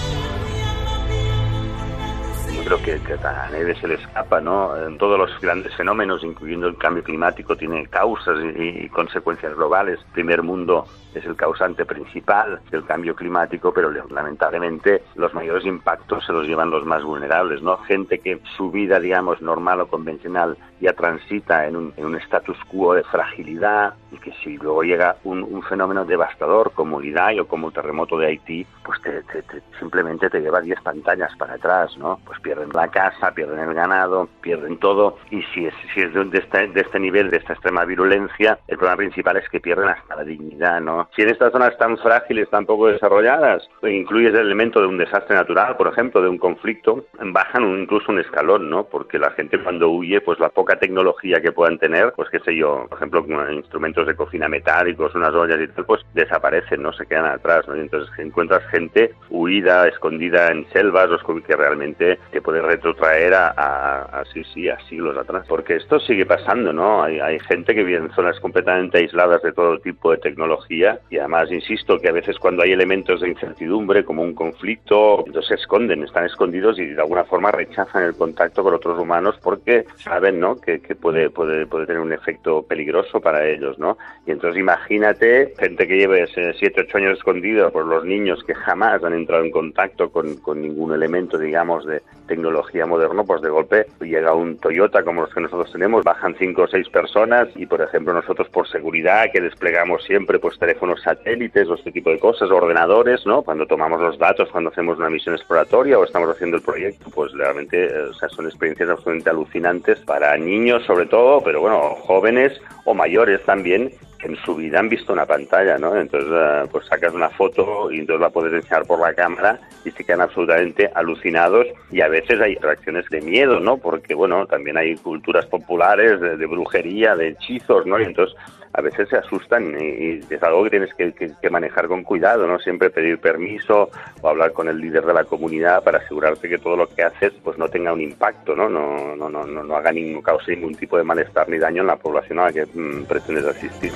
creo 2.78 3.00
que, 3.02 3.06
que, 3.06 3.28
a 3.28 3.50
nieve 3.52 3.76
se 3.76 3.88
le 3.88 3.96
escapa, 3.96 4.40
¿no? 4.40 4.76
En 4.78 4.98
todos 4.98 5.18
los 5.18 5.42
grandes 5.42 5.76
fenómenos, 5.76 6.24
incluyendo 6.24 6.68
el 6.68 6.78
cambio 6.78 7.04
climático, 7.04 7.58
tiene 7.58 7.86
causas 7.88 8.38
y, 8.56 8.86
y, 8.86 8.90
consecuencias 8.90 9.56
globales. 9.56 10.00
El 10.00 10.14
primer 10.14 10.42
mundo 10.42 10.86
es 11.14 11.26
el 11.26 11.36
causante 11.36 11.86
principal 11.86 12.62
del 12.72 12.86
cambio 12.86 13.16
climático, 13.16 13.74
pero 13.74 13.92
lamentablemente 13.92 15.04
los 15.16 15.34
mayores 15.34 15.66
impactos 15.66 16.26
se 16.26 16.32
los 16.32 16.48
llevan 16.48 16.70
los 16.70 16.86
más 16.86 17.04
vulnerables, 17.04 17.62
¿no? 17.62 17.78
Gente 17.80 18.20
que 18.20 18.40
su 18.56 18.72
vida, 18.72 19.00
digamos, 19.00 19.42
normal 19.42 19.82
o 19.82 19.88
convencional 19.88 20.58
ya 20.80 20.94
transita 20.94 21.68
en 21.68 21.76
un, 21.76 21.94
en 21.98 22.06
un 22.06 22.16
status 22.16 22.58
quo 22.70 22.94
de 22.94 23.04
fragilidad 23.04 23.96
y 24.12 24.18
que 24.18 24.32
si 24.44 24.58
luego 24.58 24.84
llega 24.84 25.18
un, 25.24 25.44
un 25.44 25.62
fenómeno 25.64 26.06
devastador 26.06 26.72
como 26.74 27.00
el 27.00 27.08
Idai 27.08 27.40
o 27.40 27.48
como 27.48 27.68
el 27.68 27.74
terremoto 27.74 28.18
de 28.18 28.28
Haití, 28.28 28.66
pues 28.84 29.02
te, 29.02 29.22
te, 29.24 29.44
te, 29.44 29.62
simplemente 29.80 30.30
te 30.30 30.42
lleva 30.42 30.62
10 30.62 30.82
pantallas 30.82 31.36
para 31.38 31.56
atrás, 31.56 31.98
¿no? 31.98 32.20
Pues 32.26 32.40
pierden 32.62 32.70
la 32.74 32.88
casa, 32.90 33.32
pierden 33.32 33.60
el 33.60 33.74
ganado, 33.74 34.30
pierden 34.42 34.78
todo 34.78 35.18
y 35.30 35.42
si 35.54 35.66
es, 35.66 35.74
si 35.94 36.02
es 36.02 36.14
de, 36.14 36.26
de, 36.26 36.38
este, 36.38 36.68
de 36.68 36.82
este 36.82 37.00
nivel, 37.00 37.32
de 37.32 37.38
esta 37.38 37.54
extrema 37.54 37.86
virulencia, 37.86 38.60
el 38.68 38.78
problema 38.78 38.98
principal 38.98 39.38
es 39.38 39.50
que 39.50 39.60
pierden 39.60 39.90
hasta 39.90 40.16
la 40.16 40.24
dignidad, 40.24 40.80
¿no? 40.82 41.10
Si 41.16 41.22
en 41.22 41.30
estas 41.30 41.52
zonas 41.52 41.78
tan 41.78 41.98
frágiles, 41.98 42.50
tan 42.50 42.66
poco 42.66 42.88
desarrolladas, 42.88 43.68
incluyes 43.84 44.34
el 44.34 44.42
elemento 44.42 44.80
de 44.80 44.88
un 44.88 44.98
desastre 44.98 45.36
natural, 45.36 45.76
por 45.78 45.88
ejemplo, 45.88 46.22
de 46.22 46.30
un 46.30 46.38
conflicto, 46.38 47.06
bajan 47.20 47.64
un, 47.64 47.82
incluso 47.82 48.12
un 48.12 48.20
escalón, 48.20 48.70
¿no? 48.70 48.84
Porque 48.84 49.18
la 49.18 49.32
gente 49.32 49.62
cuando 49.62 49.90
huye, 49.90 50.22
pues 50.22 50.40
la 50.40 50.50
poca 50.50 50.78
tecnología 50.78 51.42
que 51.42 51.52
puedan 51.52 51.80
tener, 51.80 52.14
pues 52.16 52.30
qué 52.30 52.40
sé 52.40 52.56
yo, 52.56 52.86
por 52.90 52.98
ejemplo, 52.98 53.26
instrumentos 53.52 54.06
de 54.06 54.16
cocina 54.16 54.48
metálicos, 54.48 55.16
unas 55.16 55.34
ollas 55.34 55.60
y 55.60 55.68
tal, 55.70 55.86
pues 55.86 56.02
desaparecen, 56.14 56.82
¿no? 56.82 56.94
Se 56.94 57.06
quedan 57.06 57.26
atrás, 57.26 57.68
¿no? 57.68 57.76
Y 57.76 57.82
entonces 57.82 58.12
encuentras 58.20 58.64
gente 58.70 59.14
huida, 59.30 59.88
escondida 59.88 60.50
en 60.52 60.68
selvas, 60.72 61.10
o 61.12 61.32
que 61.40 61.56
realmente 61.56 62.20
te 62.32 62.42
puede 62.52 62.64
retrotraer 62.64 63.34
a, 63.34 63.48
a, 63.56 64.02
a, 64.20 64.26
sí, 64.26 64.44
sí, 64.54 64.68
a 64.68 64.78
siglos 64.90 65.18
atrás. 65.18 65.46
Porque 65.48 65.78
esto 65.78 66.02
sigue 66.02 66.26
pasando, 66.26 66.74
¿no? 66.74 67.02
Hay, 67.02 67.18
hay 67.22 67.40
gente 67.40 67.74
que 67.74 67.82
vive 67.82 68.00
en 68.00 68.12
zonas 68.12 68.38
completamente 68.42 68.98
aisladas 68.98 69.42
de 69.42 69.54
todo 69.54 69.80
tipo 69.80 70.12
de 70.12 70.18
tecnología 70.18 71.00
y 71.10 71.18
además 71.18 71.50
insisto 71.50 71.98
que 71.98 72.10
a 72.10 72.12
veces 72.12 72.38
cuando 72.40 72.64
hay 72.64 72.74
elementos 72.74 73.22
de 73.22 73.30
incertidumbre 73.30 74.04
como 74.04 74.22
un 74.22 74.34
conflicto, 74.34 75.24
entonces 75.26 75.48
se 75.48 75.56
esconden, 75.56 76.04
están 76.04 76.26
escondidos 76.26 76.78
y 76.78 76.88
de 76.88 77.02
alguna 77.02 77.24
forma 77.24 77.52
rechazan 77.52 78.04
el 78.04 78.16
contacto 78.16 78.64
con 78.64 78.74
otros 78.74 79.00
humanos 79.00 79.40
porque 79.42 79.86
saben, 79.96 80.42
¿no? 80.42 80.60
Que, 80.60 80.82
que 80.82 80.96
puede, 80.96 81.30
puede, 81.30 81.66
puede 81.68 81.86
tener 81.86 82.02
un 82.02 82.12
efecto 82.12 82.64
peligroso 82.64 83.22
para 83.22 83.48
ellos, 83.48 83.80
¿no? 83.80 83.98
Y 84.28 84.32
entonces 84.32 84.60
imagínate 84.60 85.54
gente 85.58 85.88
que 85.88 85.98
lleve 85.98 86.28
7, 86.28 86.82
8 86.82 86.98
años 86.98 87.18
escondida 87.18 87.70
por 87.70 87.86
los 87.86 88.04
niños 88.04 88.44
que 88.44 88.56
jamás 88.56 89.02
han 89.06 89.14
entrado 89.14 89.46
en 89.46 89.52
contacto 89.52 90.12
con, 90.12 90.36
con 90.38 90.62
ningún 90.62 90.94
elemento, 90.94 91.38
digamos, 91.38 91.86
de 91.86 92.02
tecnología 92.28 92.41
moderno, 92.88 93.26
pues 93.26 93.42
de 93.42 93.50
golpe 93.50 93.86
llega 94.00 94.34
un 94.34 94.58
Toyota 94.58 95.04
como 95.04 95.22
los 95.22 95.34
que 95.34 95.42
nosotros 95.42 95.72
tenemos, 95.72 96.04
bajan 96.04 96.36
cinco 96.38 96.64
o 96.64 96.68
seis 96.68 96.90
personas 96.90 97.48
y 97.56 97.66
por 97.66 97.82
ejemplo 97.82 98.14
nosotros 98.14 98.50
por 98.50 98.68
seguridad 98.68 99.32
que 99.32 99.42
desplegamos 99.42 100.04
siempre 100.04 100.40
pues 100.40 100.58
teléfonos 100.58 101.02
satélites 101.02 101.68
o 101.68 101.76
este 101.76 101.92
tipo 101.92 102.10
de 102.10 102.20
cosas, 102.20 102.50
ordenadores, 102.50 103.26
¿no? 103.26 103.42
Cuando 103.42 103.66
tomamos 103.66 104.02
los 104.02 104.18
datos, 104.18 104.50
cuando 104.52 104.70
hacemos 104.70 104.98
una 104.98 105.10
misión 105.10 105.36
exploratoria 105.36 105.98
o 106.00 106.04
estamos 106.04 106.30
haciendo 106.30 106.58
el 106.58 106.64
proyecto, 106.64 107.10
pues 107.14 107.32
realmente 107.34 107.88
o 107.98 108.14
sea, 108.14 108.30
son 108.30 108.46
experiencias 108.46 108.90
absolutamente 108.90 109.30
alucinantes 109.30 110.00
para 110.00 110.38
niños 110.38 110.84
sobre 110.86 111.06
todo, 111.06 111.42
pero 111.44 111.62
bueno, 111.62 111.96
jóvenes 112.02 112.60
o 112.86 112.94
mayores 112.94 113.44
también 113.46 113.92
en 114.24 114.36
su 114.38 114.56
vida 114.56 114.80
han 114.80 114.90
visto 114.90 115.14
una 115.14 115.26
pantalla, 115.26 115.78
¿no? 115.78 115.96
Entonces, 115.96 116.30
uh, 116.30 116.68
pues 116.70 116.86
sacas 116.86 117.14
una 117.14 117.30
foto 117.30 117.92
y 117.92 118.00
entonces 118.00 118.22
la 118.22 118.30
puedes 118.30 118.54
enseñar 118.54 118.86
por 118.86 119.00
la 119.00 119.14
cámara 119.14 119.60
y 119.84 119.92
se 119.92 120.04
quedan 120.04 120.22
absolutamente 120.22 120.90
alucinados 120.94 121.68
y 121.92 122.02
a 122.02 122.08
veces 122.08 122.40
hay 122.40 122.56
reacciones 122.56 123.06
de 123.10 123.22
miedo, 123.22 123.60
¿no? 123.60 123.78
Porque, 123.78 124.14
bueno, 124.14 124.46
también 124.46 124.78
hay 124.78 124.96
culturas 124.96 125.46
populares 125.46 126.20
de, 126.20 126.38
de 126.38 126.46
brujería, 126.46 127.16
de 127.16 127.30
hechizos, 127.30 127.86
¿no? 127.86 128.00
Y 128.00 128.04
entonces 128.04 128.36
a 128.74 128.82
veces 128.82 129.10
se 129.10 129.18
asustan 129.18 129.76
y, 129.80 129.84
y 129.84 130.28
es 130.30 130.44
algo 130.44 130.64
que 130.64 130.70
tienes 130.70 130.94
que, 130.94 131.12
que, 131.14 131.32
que, 131.42 131.50
manejar 131.50 131.88
con 131.88 132.04
cuidado, 132.04 132.48
¿no? 132.48 132.60
Siempre 132.60 132.90
pedir 132.90 133.20
permiso 133.20 133.90
o 134.22 134.30
hablar 134.30 134.54
con 134.54 134.68
el 134.70 134.80
líder 134.80 135.06
de 135.06 135.14
la 135.14 135.26
comunidad 135.26 135.84
para 135.84 136.00
asegurarte 136.00 136.48
que 136.48 136.58
todo 136.58 136.78
lo 136.78 136.88
que 136.88 137.04
haces 137.04 137.34
pues 137.44 137.58
no 137.58 137.68
tenga 137.68 137.94
un 137.94 138.02
impacto, 138.02 138.56
¿no? 138.56 138.70
No, 138.70 139.16
no, 139.16 139.30
no, 139.30 139.44
no, 139.44 139.64
no 139.64 139.76
haga 139.76 139.92
ningún, 139.92 140.22
cause 140.22 140.56
ningún 140.56 140.76
tipo 140.76 140.98
de 140.98 141.04
malestar 141.04 141.50
ni 141.50 141.58
daño 141.58 141.82
en 141.82 141.88
la 141.88 141.98
población 141.98 142.40
a 142.40 142.46
la 142.46 142.54
que 142.54 142.66
mmm, 142.66 143.04
pretendes 143.04 143.46
asistir. 143.46 143.92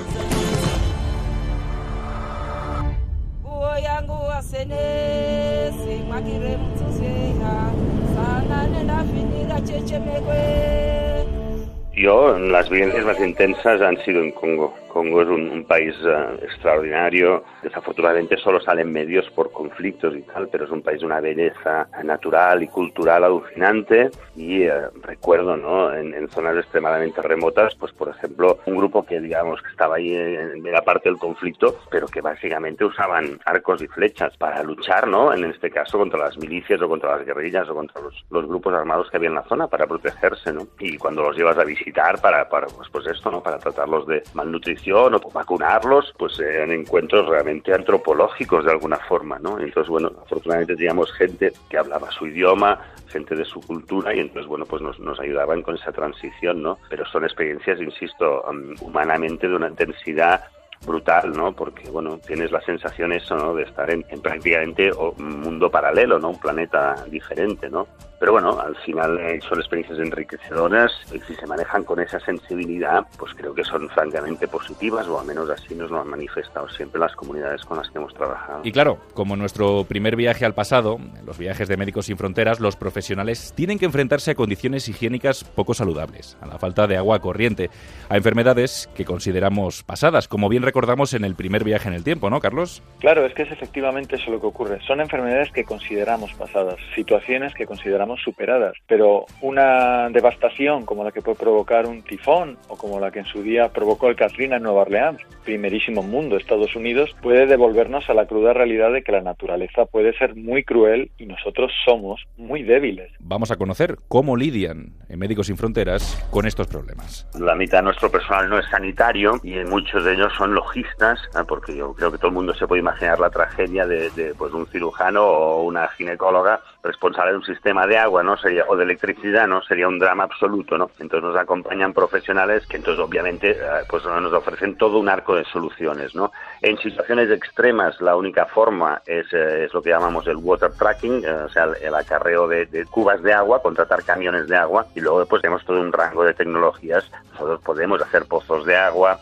Yo, 11.96 12.38
las 12.38 12.68
vivencias 12.68 13.06
más 13.06 13.18
intensas 13.18 13.80
han 13.80 13.96
sido 14.04 14.20
en 14.20 14.30
Congo. 14.32 14.74
Congo 14.96 15.20
es 15.20 15.28
un, 15.28 15.50
un 15.50 15.64
país 15.66 15.94
uh, 16.04 16.42
extraordinario. 16.42 17.44
Desafortunadamente 17.62 18.38
solo 18.38 18.62
salen 18.62 18.90
medios 18.90 19.28
por 19.32 19.52
conflictos 19.52 20.16
y 20.16 20.22
tal, 20.22 20.48
pero 20.48 20.64
es 20.64 20.70
un 20.70 20.80
país 20.80 21.00
de 21.00 21.06
una 21.06 21.20
belleza 21.20 21.86
natural 22.02 22.62
y 22.62 22.68
cultural 22.68 23.22
alucinante. 23.22 24.10
Y 24.36 24.66
uh, 24.66 24.88
recuerdo, 25.02 25.54
¿no? 25.54 25.92
En, 25.92 26.14
en, 26.14 26.30
zonas 26.30 26.56
extremadamente 26.56 27.20
remotas, 27.20 27.74
pues 27.74 27.92
por 27.92 28.08
ejemplo, 28.08 28.58
un 28.64 28.74
grupo 28.74 29.04
que 29.04 29.20
digamos 29.20 29.60
que 29.60 29.68
estaba 29.68 29.96
ahí 29.96 30.14
en, 30.14 30.64
en 30.66 30.72
la 30.72 30.80
parte 30.80 31.10
del 31.10 31.18
conflicto, 31.18 31.78
pero 31.90 32.06
que 32.06 32.22
básicamente 32.22 32.82
usaban 32.82 33.38
arcos 33.44 33.82
y 33.82 33.88
flechas 33.88 34.34
para 34.38 34.62
luchar, 34.62 35.06
¿no? 35.06 35.34
En 35.34 35.44
este 35.44 35.70
caso 35.70 35.98
contra 35.98 36.20
las 36.20 36.38
milicias 36.38 36.80
o 36.80 36.88
contra 36.88 37.18
las 37.18 37.26
guerrillas 37.26 37.68
o 37.68 37.74
contra 37.74 38.00
los, 38.00 38.24
los 38.30 38.46
grupos 38.46 38.72
armados 38.72 39.10
que 39.10 39.18
había 39.18 39.28
en 39.28 39.34
la 39.34 39.44
zona 39.44 39.66
para 39.66 39.86
protegerse, 39.86 40.54
¿no? 40.54 40.66
Y 40.78 40.96
cuando 40.96 41.22
los 41.22 41.36
llevas 41.36 41.58
a 41.58 41.64
visitar 41.64 42.18
para, 42.22 42.48
para 42.48 42.66
pues, 42.68 42.88
pues 42.88 43.06
esto, 43.08 43.30
¿no? 43.30 43.42
Para 43.42 43.58
tratarlos 43.58 44.06
de 44.06 44.22
malnutrición 44.32 44.85
o 44.92 45.30
vacunarlos, 45.32 46.14
pues 46.18 46.38
eran 46.38 46.72
encuentros 46.72 47.26
realmente 47.28 47.74
antropológicos 47.74 48.64
de 48.64 48.72
alguna 48.72 48.96
forma, 48.96 49.38
¿no? 49.38 49.58
Entonces, 49.58 49.88
bueno, 49.88 50.12
afortunadamente 50.22 50.76
teníamos 50.76 51.12
gente 51.12 51.52
que 51.68 51.78
hablaba 51.78 52.10
su 52.10 52.26
idioma, 52.26 52.80
gente 53.08 53.34
de 53.34 53.44
su 53.44 53.60
cultura 53.60 54.14
y 54.14 54.20
entonces, 54.20 54.46
bueno, 54.46 54.64
pues 54.66 54.82
nos, 54.82 55.20
ayudaban 55.20 55.62
con 55.62 55.76
esa 55.76 55.92
transición, 55.92 56.62
¿no? 56.62 56.78
Pero 56.88 57.06
son 57.06 57.24
experiencias, 57.24 57.80
insisto, 57.80 58.44
um, 58.48 58.74
humanamente 58.80 59.48
de 59.48 59.56
una 59.56 59.68
intensidad 59.68 60.44
brutal, 60.84 61.32
¿no? 61.32 61.52
Porque, 61.52 61.88
bueno, 61.90 62.18
tienes 62.18 62.50
la 62.50 62.60
sensación 62.60 63.12
eso, 63.12 63.36
¿no? 63.36 63.54
De 63.54 63.64
estar 63.64 63.90
en, 63.90 64.04
en 64.08 64.20
prácticamente 64.20 64.90
un 64.92 65.40
mundo 65.40 65.70
paralelo, 65.70 66.18
¿no? 66.18 66.30
Un 66.30 66.40
planeta 66.40 67.04
diferente, 67.08 67.70
¿no? 67.70 67.86
Pero 68.18 68.32
bueno, 68.32 68.58
al 68.58 68.74
final 68.76 69.18
eh, 69.18 69.40
son 69.46 69.58
experiencias 69.58 69.98
enriquecedoras 69.98 70.90
y 71.12 71.20
si 71.20 71.34
se 71.34 71.46
manejan 71.46 71.84
con 71.84 72.00
esa 72.00 72.18
sensibilidad, 72.20 73.06
pues 73.18 73.34
creo 73.34 73.54
que 73.54 73.62
son 73.62 73.90
francamente 73.90 74.48
positivas 74.48 75.06
o 75.06 75.20
al 75.20 75.26
menos 75.26 75.50
así 75.50 75.74
nos 75.74 75.90
lo 75.90 76.00
han 76.00 76.08
manifestado 76.08 76.66
siempre 76.70 76.98
las 76.98 77.14
comunidades 77.14 77.62
con 77.66 77.76
las 77.76 77.90
que 77.90 77.98
hemos 77.98 78.14
trabajado. 78.14 78.60
Y 78.64 78.72
claro, 78.72 78.98
como 79.12 79.36
nuestro 79.36 79.84
primer 79.84 80.16
viaje 80.16 80.46
al 80.46 80.54
pasado, 80.54 80.98
los 81.26 81.36
viajes 81.36 81.68
de 81.68 81.76
Médicos 81.76 82.06
Sin 82.06 82.16
Fronteras, 82.16 82.58
los 82.58 82.76
profesionales 82.76 83.52
tienen 83.54 83.78
que 83.78 83.84
enfrentarse 83.84 84.30
a 84.30 84.34
condiciones 84.34 84.88
higiénicas 84.88 85.44
poco 85.44 85.74
saludables, 85.74 86.38
a 86.40 86.46
la 86.46 86.58
falta 86.58 86.86
de 86.86 86.96
agua 86.96 87.18
corriente, 87.18 87.68
a 88.08 88.16
enfermedades 88.16 88.88
que 88.94 89.04
consideramos 89.04 89.82
pasadas, 89.82 90.26
como 90.26 90.48
bien 90.48 90.62
recordamos 90.66 91.14
en 91.14 91.24
el 91.24 91.34
primer 91.34 91.64
viaje 91.64 91.88
en 91.88 91.94
el 91.94 92.04
tiempo, 92.04 92.28
¿no, 92.28 92.40
Carlos? 92.40 92.82
Claro, 92.98 93.24
es 93.24 93.32
que 93.32 93.42
es 93.42 93.52
efectivamente 93.52 94.16
eso 94.16 94.30
lo 94.30 94.40
que 94.40 94.46
ocurre. 94.46 94.80
Son 94.86 95.00
enfermedades 95.00 95.50
que 95.52 95.64
consideramos 95.64 96.32
pasadas, 96.34 96.76
situaciones 96.94 97.54
que 97.54 97.66
consideramos 97.66 98.20
superadas, 98.20 98.74
pero 98.86 99.24
una 99.40 100.10
devastación 100.10 100.84
como 100.84 101.04
la 101.04 101.12
que 101.12 101.22
puede 101.22 101.38
provocar 101.38 101.86
un 101.86 102.02
tifón 102.02 102.58
o 102.68 102.76
como 102.76 103.00
la 103.00 103.10
que 103.10 103.20
en 103.20 103.24
su 103.26 103.42
día 103.42 103.68
provocó 103.68 104.08
el 104.08 104.16
Katrina 104.16 104.56
en 104.56 104.64
Nueva 104.64 104.82
Orleans, 104.82 105.20
primerísimo 105.44 106.02
mundo, 106.02 106.36
Estados 106.36 106.74
Unidos, 106.74 107.14
puede 107.22 107.46
devolvernos 107.46 108.10
a 108.10 108.14
la 108.14 108.26
cruda 108.26 108.52
realidad 108.52 108.92
de 108.92 109.02
que 109.02 109.12
la 109.12 109.22
naturaleza 109.22 109.86
puede 109.86 110.12
ser 110.18 110.34
muy 110.34 110.64
cruel 110.64 111.10
y 111.16 111.26
nosotros 111.26 111.70
somos 111.84 112.22
muy 112.36 112.64
débiles. 112.64 113.12
Vamos 113.20 113.52
a 113.52 113.56
conocer 113.56 113.96
cómo 114.08 114.36
lidian 114.36 114.94
en 115.08 115.18
Médicos 115.18 115.46
Sin 115.46 115.56
Fronteras 115.56 116.26
con 116.30 116.46
estos 116.46 116.66
problemas. 116.66 117.28
La 117.38 117.54
mitad 117.54 117.78
de 117.78 117.84
nuestro 117.84 118.10
personal 118.10 118.50
no 118.50 118.58
es 118.58 118.66
sanitario 118.68 119.38
y 119.44 119.54
muchos 119.64 120.04
de 120.04 120.14
ellos 120.14 120.32
son 120.36 120.55
logistas, 120.56 121.20
porque 121.46 121.76
yo 121.76 121.92
creo 121.92 122.10
que 122.10 122.18
todo 122.18 122.28
el 122.28 122.34
mundo 122.34 122.54
se 122.54 122.66
puede 122.66 122.80
imaginar 122.80 123.20
la 123.20 123.30
tragedia 123.30 123.86
de, 123.86 124.10
de 124.10 124.34
pues, 124.34 124.52
un 124.52 124.66
cirujano 124.66 125.22
o 125.24 125.62
una 125.62 125.86
ginecóloga 125.88 126.60
responsable 126.82 127.32
de 127.32 127.38
un 127.38 127.44
sistema 127.44 127.86
de 127.86 127.98
agua, 127.98 128.22
¿no? 128.22 128.36
Sería, 128.36 128.64
o 128.68 128.76
de 128.76 128.84
electricidad, 128.84 129.46
¿no? 129.46 129.62
Sería 129.62 129.88
un 129.88 129.98
drama 129.98 130.24
absoluto, 130.24 130.78
¿no? 130.78 130.90
Entonces 130.98 131.22
nos 131.22 131.36
acompañan 131.36 131.92
profesionales 131.92 132.66
que 132.66 132.76
entonces 132.76 133.04
obviamente 133.04 133.50
eh, 133.50 133.84
pues 133.88 134.04
nos 134.04 134.32
ofrecen 134.32 134.76
todo 134.76 134.98
un 134.98 135.08
arco 135.08 135.34
de 135.34 135.44
soluciones, 135.44 136.14
¿no? 136.14 136.32
En 136.62 136.78
situaciones 136.78 137.30
extremas 137.30 138.00
la 138.00 138.16
única 138.16 138.46
forma 138.46 139.02
es, 139.06 139.26
eh, 139.32 139.68
lo 139.72 139.82
que 139.82 139.90
llamamos 139.90 140.26
el 140.26 140.36
water 140.36 140.72
tracking, 140.72 141.24
eh, 141.24 141.30
o 141.30 141.48
sea, 141.48 141.68
el, 141.80 141.94
acarreo 141.94 142.46
de, 142.48 142.86
cubas 142.90 143.22
de 143.22 143.32
agua, 143.32 143.62
contratar 143.62 144.02
camiones 144.04 144.48
de 144.48 144.56
agua 144.56 144.86
y 144.94 145.00
luego 145.00 145.26
pues 145.26 145.42
tenemos 145.42 145.64
todo 145.64 145.80
un 145.80 145.92
rango 145.92 146.24
de 146.24 146.34
tecnologías. 146.34 147.10
Nosotros 147.32 147.60
podemos 147.62 148.00
hacer 148.00 148.26
pozos 148.26 148.64
de 148.64 148.76
agua, 148.76 149.18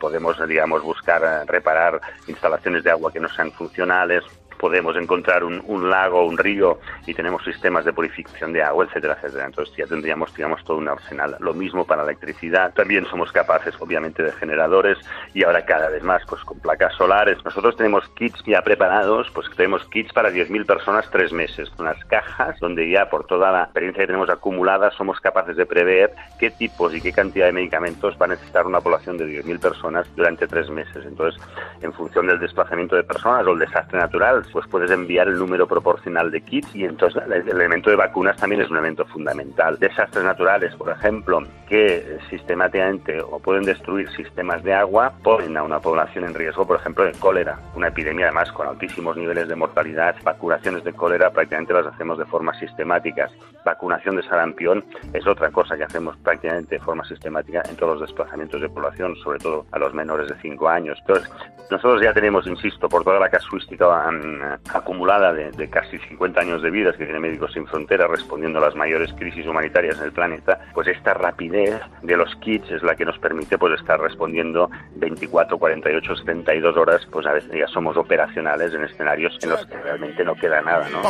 podemos, 0.00 0.36
digamos, 0.48 0.82
buscar 0.82 1.46
reparar 1.46 2.00
instalaciones 2.26 2.84
de 2.84 2.90
agua 2.90 3.12
que 3.12 3.20
no 3.20 3.28
sean 3.28 3.52
funcionales, 3.52 4.24
podemos 4.64 4.96
encontrar 4.96 5.44
un, 5.44 5.90
lago, 5.90 6.24
un 6.24 6.38
río 6.38 6.78
y 7.06 7.12
tenemos 7.12 7.44
sistemas 7.44 7.84
de 7.84 7.92
purificación 7.92 8.54
de 8.54 8.62
agua, 8.62 8.86
etcétera, 8.86 9.12
etcétera. 9.20 9.44
Entonces 9.44 9.76
ya 9.76 9.86
tendríamos, 9.86 10.34
digamos, 10.34 10.64
todo 10.64 10.78
un 10.78 10.88
arsenal. 10.88 11.36
Lo 11.40 11.52
mismo 11.52 11.84
para 11.84 12.02
la 12.02 12.12
electricidad. 12.12 12.72
También 12.72 13.04
somos 13.10 13.30
capaces, 13.30 13.74
obviamente, 13.78 14.22
de 14.22 14.32
generadores 14.32 14.96
y 15.34 15.44
ahora 15.44 15.66
cada 15.66 15.90
vez 15.90 16.02
más, 16.02 16.22
pues 16.26 16.42
con 16.44 16.60
placas 16.60 16.94
solares. 16.94 17.44
Nosotros 17.44 17.76
tenemos 17.76 18.08
kits 18.16 18.42
ya 18.46 18.62
preparados, 18.62 19.30
pues 19.34 19.50
tenemos 19.54 19.84
kits 19.90 20.14
para 20.14 20.30
10.000 20.30 20.64
personas 20.64 21.10
tres 21.10 21.30
meses, 21.30 21.70
unas 21.78 22.02
cajas 22.06 22.58
donde 22.58 22.88
ya 22.88 23.10
por 23.10 23.26
toda 23.26 23.52
la 23.52 23.64
experiencia 23.64 24.04
que 24.04 24.06
tenemos 24.06 24.30
acumulada 24.30 24.92
somos 24.92 25.20
capaces 25.20 25.56
de 25.56 25.66
prever 25.66 26.14
qué 26.38 26.50
tipos 26.50 26.94
y 26.94 27.02
qué 27.02 27.12
cantidad 27.12 27.44
de 27.44 27.52
medicamentos 27.52 28.16
va 28.18 28.24
a 28.24 28.30
necesitar 28.30 28.66
una 28.66 28.80
población 28.80 29.18
de 29.18 29.26
10.000 29.26 29.60
personas 29.60 30.06
durante 30.16 30.46
tres 30.46 30.70
meses. 30.70 31.04
Entonces, 31.04 31.38
en 31.82 31.92
función 31.92 32.28
del 32.28 32.40
desplazamiento 32.40 32.96
de 32.96 33.04
personas 33.04 33.46
o 33.46 33.52
el 33.52 33.58
desastre 33.58 33.98
natural, 33.98 34.42
pues 34.54 34.68
puedes 34.68 34.88
enviar 34.92 35.26
el 35.26 35.36
número 35.36 35.66
proporcional 35.66 36.30
de 36.30 36.40
kits 36.40 36.76
y 36.76 36.84
entonces 36.84 37.20
el 37.26 37.48
elemento 37.48 37.90
de 37.90 37.96
vacunas 37.96 38.36
también 38.36 38.62
es 38.62 38.70
un 38.70 38.76
elemento 38.76 39.04
fundamental. 39.04 39.80
Desastres 39.80 40.24
naturales, 40.24 40.76
por 40.76 40.90
ejemplo, 40.90 41.42
que 41.74 42.18
sistemáticamente 42.30 43.20
o 43.20 43.40
pueden 43.40 43.64
destruir 43.64 44.08
sistemas 44.12 44.62
de 44.62 44.72
agua, 44.72 45.12
ponen 45.24 45.56
a 45.56 45.64
una 45.64 45.80
población 45.80 46.24
en 46.24 46.32
riesgo, 46.32 46.64
por 46.64 46.78
ejemplo, 46.78 47.04
de 47.04 47.10
cólera, 47.18 47.58
una 47.74 47.88
epidemia 47.88 48.26
además 48.26 48.52
con 48.52 48.68
altísimos 48.68 49.16
niveles 49.16 49.48
de 49.48 49.56
mortalidad. 49.56 50.14
Vacunaciones 50.22 50.84
de 50.84 50.92
cólera 50.92 51.30
prácticamente 51.30 51.72
las 51.72 51.86
hacemos 51.86 52.16
de 52.18 52.26
forma 52.26 52.56
sistemática. 52.60 53.28
Vacunación 53.64 54.14
de 54.14 54.22
sarampión 54.22 54.84
es 55.12 55.26
otra 55.26 55.50
cosa 55.50 55.76
que 55.76 55.82
hacemos 55.82 56.16
prácticamente 56.18 56.76
de 56.76 56.80
forma 56.80 57.04
sistemática 57.06 57.62
en 57.68 57.74
todos 57.74 57.98
los 57.98 58.08
desplazamientos 58.08 58.60
de 58.60 58.68
población, 58.68 59.16
sobre 59.16 59.40
todo 59.40 59.66
a 59.72 59.78
los 59.80 59.92
menores 59.94 60.28
de 60.28 60.36
5 60.40 60.68
años. 60.68 60.96
Entonces, 61.00 61.28
nosotros 61.72 62.02
ya 62.02 62.12
tenemos, 62.12 62.46
insisto, 62.46 62.88
por 62.88 63.02
toda 63.02 63.18
la 63.18 63.30
casuística 63.30 63.88
um, 64.08 64.38
acumulada 64.72 65.32
de, 65.32 65.50
de, 65.50 65.68
casi 65.68 65.98
50 65.98 66.40
años 66.40 66.62
de 66.62 66.70
vida 66.70 66.92
que 66.92 67.04
tiene 67.04 67.18
Médicos 67.18 67.52
Sin 67.52 67.66
Fronteras 67.66 68.10
respondiendo 68.10 68.58
a 68.58 68.62
las 68.62 68.76
mayores 68.76 69.12
crisis 69.14 69.46
humanitarias 69.46 69.98
en 69.98 70.04
el 70.04 70.12
planeta, 70.12 70.60
pues 70.72 70.86
esta 70.86 71.14
rapidez 71.14 71.63
de 72.02 72.16
los 72.16 72.34
kits 72.36 72.70
es 72.70 72.82
la 72.82 72.94
que 72.94 73.04
nos 73.04 73.18
permite 73.18 73.58
pues 73.58 73.78
estar 73.80 74.00
respondiendo 74.00 74.70
24, 74.96 75.58
48, 75.58 76.16
72 76.16 76.76
horas, 76.76 77.06
pues 77.10 77.26
a 77.26 77.32
veces 77.32 77.52
ya 77.52 77.66
somos 77.68 77.96
operacionales 77.96 78.72
en 78.74 78.84
escenarios 78.84 79.36
en 79.42 79.50
los 79.50 79.66
que 79.66 79.76
realmente 79.78 80.24
no 80.24 80.34
queda 80.34 80.60
nada, 80.60 80.88
¿no? 80.90 81.02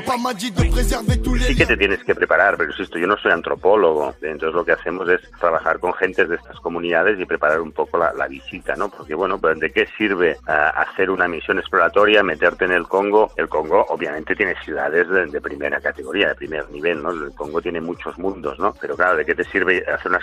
Sí 1.47 1.57
que 1.57 1.67
te 1.67 1.77
tienes 1.77 2.03
que 2.05 2.15
preparar, 2.15 2.57
pero 2.57 2.71
insisto, 2.71 2.99
yo 2.99 3.07
no 3.07 3.17
soy 3.17 3.33
antropólogo, 3.33 4.15
entonces 4.23 4.55
lo 4.55 4.65
que 4.65 4.73
hacemos 4.73 5.09
es 5.09 5.21
trabajar 5.39 5.79
con 5.79 5.93
gentes 5.95 6.29
de 6.29 6.37
estas 6.37 6.59
comunidades 6.61 7.19
y 7.19 7.25
preparar 7.25 7.61
un 7.61 7.73
poco 7.73 7.99
la, 7.99 8.13
la 8.13 8.29
visita, 8.29 8.75
¿no? 8.77 8.89
Porque 8.89 9.15
bueno, 9.15 9.39
pues 9.39 9.59
¿de 9.59 9.71
qué 9.71 9.87
sirve 9.99 10.37
uh, 10.47 10.51
hacer 10.77 11.11
una 11.11 11.29
misión 11.29 11.59
exploratoria, 11.59 12.23
meterte 12.23 12.65
en 12.65 12.73
el 12.73 12.87
Congo? 12.87 13.33
El 13.37 13.49
Congo 13.49 13.85
obviamente 13.89 14.35
tiene 14.35 14.55
ciudades 14.65 15.09
de, 15.09 15.27
de, 15.27 15.41
primera 15.41 15.81
categoría, 15.81 16.29
de 16.29 16.35
primer 16.35 16.69
nivel, 16.71 17.03
¿no? 17.03 17.11
El 17.11 17.35
Congo 17.35 17.61
tiene 17.61 17.81
muchos 17.81 18.19
mundos, 18.19 18.59
¿no? 18.59 18.75
Pero 18.81 18.97
claro, 18.97 19.17
¿de 19.17 19.25
qué 19.25 19.35
te 19.35 19.45
sirve 19.45 19.85
hacer 19.87 20.09
una 20.09 20.19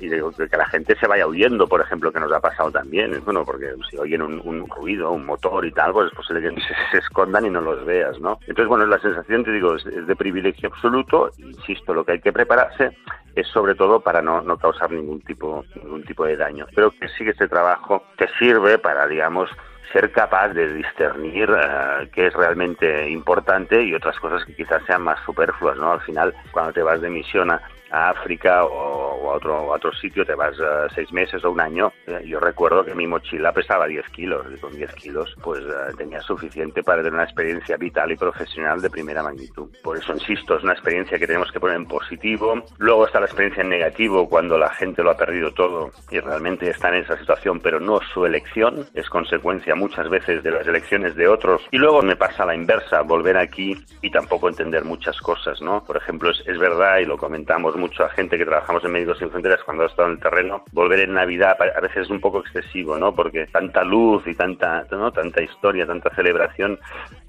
y 0.00 0.08
de, 0.08 0.22
de 0.36 0.48
que 0.48 0.56
la 0.56 0.66
gente 0.66 0.96
se 0.96 1.06
vaya 1.06 1.26
huyendo, 1.26 1.66
por 1.66 1.80
ejemplo, 1.80 2.12
que 2.12 2.20
nos 2.20 2.32
ha 2.32 2.40
pasado 2.40 2.70
también? 2.70 3.20
Bueno, 3.24 3.44
porque 3.44 3.72
si 3.90 3.96
oyen 3.98 4.22
un, 4.22 4.40
un 4.44 4.68
ruido, 4.68 5.10
un 5.10 5.26
motor 5.26 5.64
y 5.64 5.72
tal, 5.72 5.92
pues 5.92 6.08
es 6.08 6.16
posible 6.16 6.42
que 6.42 6.60
se, 6.60 6.74
se, 6.92 6.98
escondan 6.98 7.46
y 7.46 7.50
no 7.50 7.60
los 7.60 7.84
veas, 7.84 8.18
¿no? 8.20 8.38
Entonces, 8.42 8.68
bueno, 8.68 8.86
la 8.86 9.00
sensación, 9.00 9.44
te 9.44 9.52
digo, 9.52 9.74
es, 9.74 9.86
es 9.86 10.06
de 10.06 10.16
privilegio 10.16 10.68
absoluto. 10.68 11.30
Insisto, 11.38 11.94
lo 11.94 12.04
que 12.04 12.12
hay 12.12 12.20
que 12.20 12.32
prepararse 12.32 12.96
es 13.34 13.46
sobre 13.48 13.74
todo 13.74 14.00
para 14.00 14.22
no, 14.22 14.42
no 14.42 14.56
causar 14.56 14.90
ningún 14.90 15.20
tipo, 15.20 15.64
ningún 15.76 16.04
tipo 16.04 16.24
de 16.24 16.36
daño. 16.36 16.66
Pero 16.74 16.90
que 16.90 17.08
sí 17.08 17.24
que 17.24 17.30
este 17.30 17.48
trabajo 17.48 18.04
te 18.16 18.28
sirve 18.38 18.78
para, 18.78 19.06
digamos, 19.06 19.50
ser 19.92 20.12
capaz 20.12 20.48
de 20.48 20.72
discernir 20.74 21.50
uh, 21.50 22.08
qué 22.12 22.28
es 22.28 22.34
realmente 22.34 23.08
importante 23.10 23.82
y 23.82 23.94
otras 23.94 24.18
cosas 24.20 24.44
que 24.44 24.54
quizás 24.54 24.82
sean 24.86 25.02
más 25.02 25.18
superfluas, 25.24 25.76
¿no? 25.76 25.92
Al 25.92 26.00
final, 26.02 26.34
cuando 26.52 26.72
te 26.72 26.82
vas 26.82 27.00
de 27.00 27.10
misión 27.10 27.50
a, 27.50 27.60
a 27.90 28.10
África 28.10 28.64
o, 28.64 29.16
o, 29.22 29.30
a 29.30 29.36
otro, 29.36 29.72
a 29.72 29.76
otro 29.76 29.92
sitio, 29.92 30.24
te 30.24 30.34
vas 30.34 30.58
uh, 30.58 30.88
seis 30.94 31.12
meses 31.12 31.44
o 31.44 31.50
un 31.50 31.60
año. 31.60 31.92
Eh, 32.06 32.22
yo 32.26 32.40
recuerdo 32.40 32.84
que 32.84 32.94
mi 32.94 33.06
mochila 33.06 33.52
pesaba 33.52 33.86
10 33.86 34.08
kilos 34.10 34.46
y 34.54 34.58
con 34.58 34.74
10 34.74 34.94
kilos 34.94 35.34
pues 35.42 35.60
uh, 35.60 35.96
tenía 35.96 36.20
suficiente 36.20 36.82
para 36.82 37.02
tener 37.02 37.14
una 37.14 37.24
experiencia 37.24 37.76
vital 37.76 38.12
y 38.12 38.16
profesional 38.16 38.80
de 38.80 38.90
primera 38.90 39.22
magnitud. 39.22 39.68
Por 39.82 39.96
eso 39.96 40.12
insisto, 40.12 40.56
es 40.56 40.62
una 40.62 40.72
experiencia 40.72 41.18
que 41.18 41.26
tenemos 41.26 41.50
que 41.52 41.60
poner 41.60 41.76
en 41.76 41.86
positivo. 41.86 42.62
Luego 42.78 43.06
está 43.06 43.20
la 43.20 43.26
experiencia 43.26 43.62
en 43.62 43.70
negativo 43.70 44.28
cuando 44.28 44.58
la 44.58 44.70
gente 44.70 45.02
lo 45.02 45.10
ha 45.10 45.16
perdido 45.16 45.52
todo 45.52 45.90
y 46.10 46.20
realmente 46.20 46.68
está 46.70 46.88
en 46.88 47.02
esa 47.02 47.18
situación, 47.18 47.60
pero 47.60 47.80
no 47.80 48.00
su 48.12 48.24
elección, 48.24 48.86
es 48.94 49.08
consecuencia 49.08 49.74
muchas 49.74 50.08
veces 50.08 50.42
de 50.42 50.50
las 50.50 50.66
elecciones 50.66 51.14
de 51.16 51.28
otros. 51.28 51.62
Y 51.70 51.78
luego 51.78 52.02
me 52.02 52.16
pasa 52.16 52.44
la 52.44 52.54
inversa, 52.54 53.02
volver 53.02 53.36
aquí 53.36 53.76
y 54.02 54.10
tampoco 54.10 54.48
entender 54.48 54.84
muchas 54.84 55.18
cosas, 55.20 55.60
¿no? 55.60 55.82
Por 55.84 55.96
ejemplo, 55.96 56.30
es, 56.30 56.42
es 56.46 56.58
verdad 56.58 56.98
y 56.98 57.04
lo 57.04 57.16
comentamos 57.16 57.76
mucho 57.80 58.04
a 58.04 58.10
gente 58.10 58.38
que 58.38 58.44
trabajamos 58.44 58.84
en 58.84 58.92
Médicos 58.92 59.18
Sin 59.18 59.30
Fronteras 59.30 59.62
cuando 59.64 59.82
ha 59.82 59.86
estado 59.86 60.08
en 60.08 60.14
el 60.14 60.20
terreno, 60.20 60.64
volver 60.72 61.00
en 61.00 61.14
Navidad 61.14 61.56
a 61.60 61.80
veces 61.80 62.02
es 62.04 62.10
un 62.10 62.20
poco 62.20 62.40
excesivo, 62.40 62.96
¿no? 62.96 63.14
Porque 63.14 63.46
tanta 63.46 63.82
luz 63.82 64.26
y 64.26 64.34
tanta, 64.34 64.86
¿no? 64.90 65.10
tanta 65.10 65.42
historia, 65.42 65.86
tanta 65.86 66.14
celebración, 66.14 66.78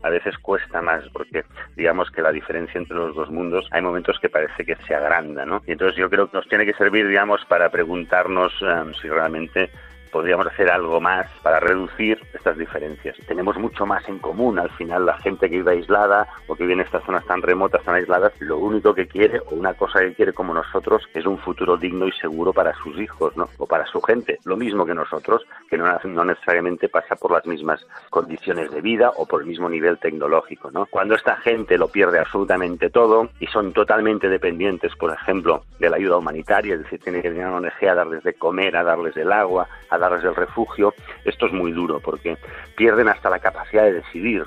a 0.04 0.10
veces 0.10 0.38
cuesta 0.38 0.82
más, 0.82 1.04
porque 1.14 1.44
digamos 1.76 2.12
que 2.12 2.22
la 2.22 2.32
diferencia 2.32 2.78
entre 2.78 2.98
los 2.98 3.16
dos 3.16 3.30
mundos 3.32 3.68
hay 3.72 3.82
momentos 3.82 4.20
que 4.20 4.30
parece 4.30 4.66
que 4.66 4.76
se 4.88 4.94
agranda, 4.94 5.46
¿no? 5.46 5.62
Y 5.66 5.72
entonces 5.72 5.98
yo 5.98 6.10
creo 6.10 6.30
que 6.30 6.38
nos 6.38 6.48
tiene 6.48 6.66
que 6.66 6.74
servir, 6.74 7.08
digamos, 7.08 7.44
para 7.46 7.70
preguntarnos 7.70 8.54
um, 8.62 8.94
si 8.94 9.08
realmente 9.08 9.70
podríamos 10.12 10.47
hacer 10.47 10.69
algo 10.69 11.00
más 11.00 11.28
para 11.41 11.60
reducir 11.60 12.19
estas 12.34 12.58
diferencias. 12.58 13.15
Tenemos 13.28 13.58
mucho 13.58 13.86
más 13.86 14.08
en 14.08 14.19
común. 14.19 14.60
Al 14.60 14.69
final, 14.71 15.06
la 15.06 15.17
gente 15.19 15.50
que 15.50 15.58
vive 15.58 15.71
aislada 15.71 16.28
o 16.47 16.56
que 16.56 16.63
vive 16.63 16.74
en 16.74 16.82
estas 16.82 17.04
zonas 17.04 17.26
tan 17.26 17.41
remotas, 17.41 17.84
tan 17.84 17.95
aisladas, 17.95 18.34
lo 18.39 18.58
único 18.58 18.93
que 18.93 19.08
quiere 19.08 19.39
o 19.39 19.56
una 19.56 19.74
cosa 19.74 20.00
que 20.00 20.13
quiere 20.13 20.34
como 20.34 20.54
nosotros 20.54 21.08
es 21.13 21.26
un 21.26 21.38
futuro 21.39 21.78
digno 21.78 22.08
y 22.08 22.12
seguro 22.13 22.54
para 22.54 22.74
sus 22.76 23.00
hijos, 23.00 23.36
¿no? 23.38 23.50
O 23.58 23.65
para 23.65 23.86
su 23.86 24.02
gente. 24.02 24.39
Lo 24.45 24.58
mismo 24.58 24.86
que 24.86 24.93
nosotros, 24.93 25.45
que 25.69 25.78
no, 25.78 25.86
no 26.04 26.26
necesariamente 26.26 26.89
pasa 26.89 27.15
por 27.15 27.32
las 27.32 27.45
mismas 27.45 27.86
condiciones 28.10 28.71
de 28.71 28.82
vida 28.82 29.12
o 29.15 29.26
por 29.26 29.41
el 29.41 29.47
mismo 29.47 29.69
nivel 29.69 29.97
tecnológico, 29.97 30.71
¿no? 30.71 30.86
Cuando 30.88 31.15
esta 31.15 31.38
gente 31.38 31.78
lo 31.78 31.88
pierde 31.88 32.19
absolutamente 32.19 32.89
todo 32.89 33.30
y 33.39 33.47
son 33.47 33.74
totalmente 33.74 34.30
dependientes, 34.30 34.95
por 34.95 35.13
ejemplo, 35.13 35.63
de 35.80 35.89
la 35.89 35.97
ayuda 35.97 36.17
humanitaria, 36.17 36.76
es 36.76 36.84
decir, 36.84 37.00
tiene 37.00 37.21
que 37.21 37.30
venir 37.30 37.45
una 37.45 37.58
ONG 37.58 37.89
a 37.89 37.95
darles 37.95 38.24
de 38.24 38.34
comer, 38.34 38.76
a 38.76 38.84
darles 38.84 39.15
el 39.17 39.32
agua, 39.32 39.67
a 39.89 39.97
darles 40.02 40.24
el 40.24 40.36
refugio, 40.36 40.94
esto 41.24 41.46
es 41.46 41.54
muy 41.54 41.72
duro 41.72 42.00
porque 42.00 42.38
pierden 42.76 43.08
hasta 43.08 43.30
la 43.30 43.40
capacidad 43.40 43.84
de 43.84 43.94
decidir, 43.94 44.44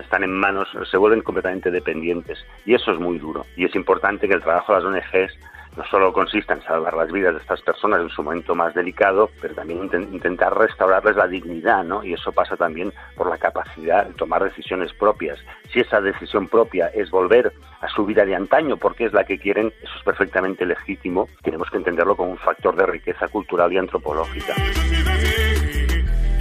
están 0.00 0.22
en 0.22 0.32
manos, 0.32 0.68
se 0.90 0.96
vuelven 0.96 1.22
completamente 1.22 1.70
dependientes 1.70 2.44
y 2.64 2.74
eso 2.74 2.92
es 2.92 3.00
muy 3.00 3.18
duro. 3.18 3.46
Y 3.56 3.64
es 3.64 3.74
importante 3.74 4.28
que 4.28 4.34
el 4.34 4.42
trabajo 4.42 4.74
de 4.74 4.80
las 4.80 4.88
ONGs 4.88 5.38
no 5.76 5.84
solo 5.90 6.12
consista 6.12 6.54
en 6.54 6.62
salvar 6.62 6.94
las 6.94 7.10
vidas 7.10 7.34
de 7.34 7.40
estas 7.40 7.60
personas 7.62 8.00
en 8.00 8.08
su 8.08 8.22
momento 8.22 8.54
más 8.54 8.74
delicado, 8.74 9.30
pero 9.40 9.54
también 9.54 9.90
intentar 10.12 10.56
restaurarles 10.56 11.16
la 11.16 11.26
dignidad, 11.26 11.84
¿no? 11.84 12.04
Y 12.04 12.12
eso 12.12 12.32
pasa 12.32 12.56
también 12.56 12.92
por 13.16 13.28
la 13.28 13.38
capacidad 13.38 14.06
de 14.06 14.14
tomar 14.14 14.44
decisiones 14.44 14.92
propias. 14.92 15.38
Si 15.72 15.80
esa 15.80 16.00
decisión 16.00 16.48
propia 16.48 16.88
es 16.88 17.10
volver 17.10 17.52
a 17.80 17.88
su 17.88 18.06
vida 18.06 18.24
de 18.24 18.34
antaño 18.34 18.76
porque 18.76 19.06
es 19.06 19.12
la 19.12 19.24
que 19.24 19.38
quieren, 19.38 19.72
eso 19.82 19.92
es 19.98 20.04
perfectamente 20.04 20.64
legítimo. 20.64 21.28
Tenemos 21.42 21.68
que 21.70 21.78
entenderlo 21.78 22.16
como 22.16 22.30
un 22.30 22.38
factor 22.38 22.76
de 22.76 22.86
riqueza 22.86 23.28
cultural 23.28 23.72
y 23.72 23.78
antropológica. 23.78 24.54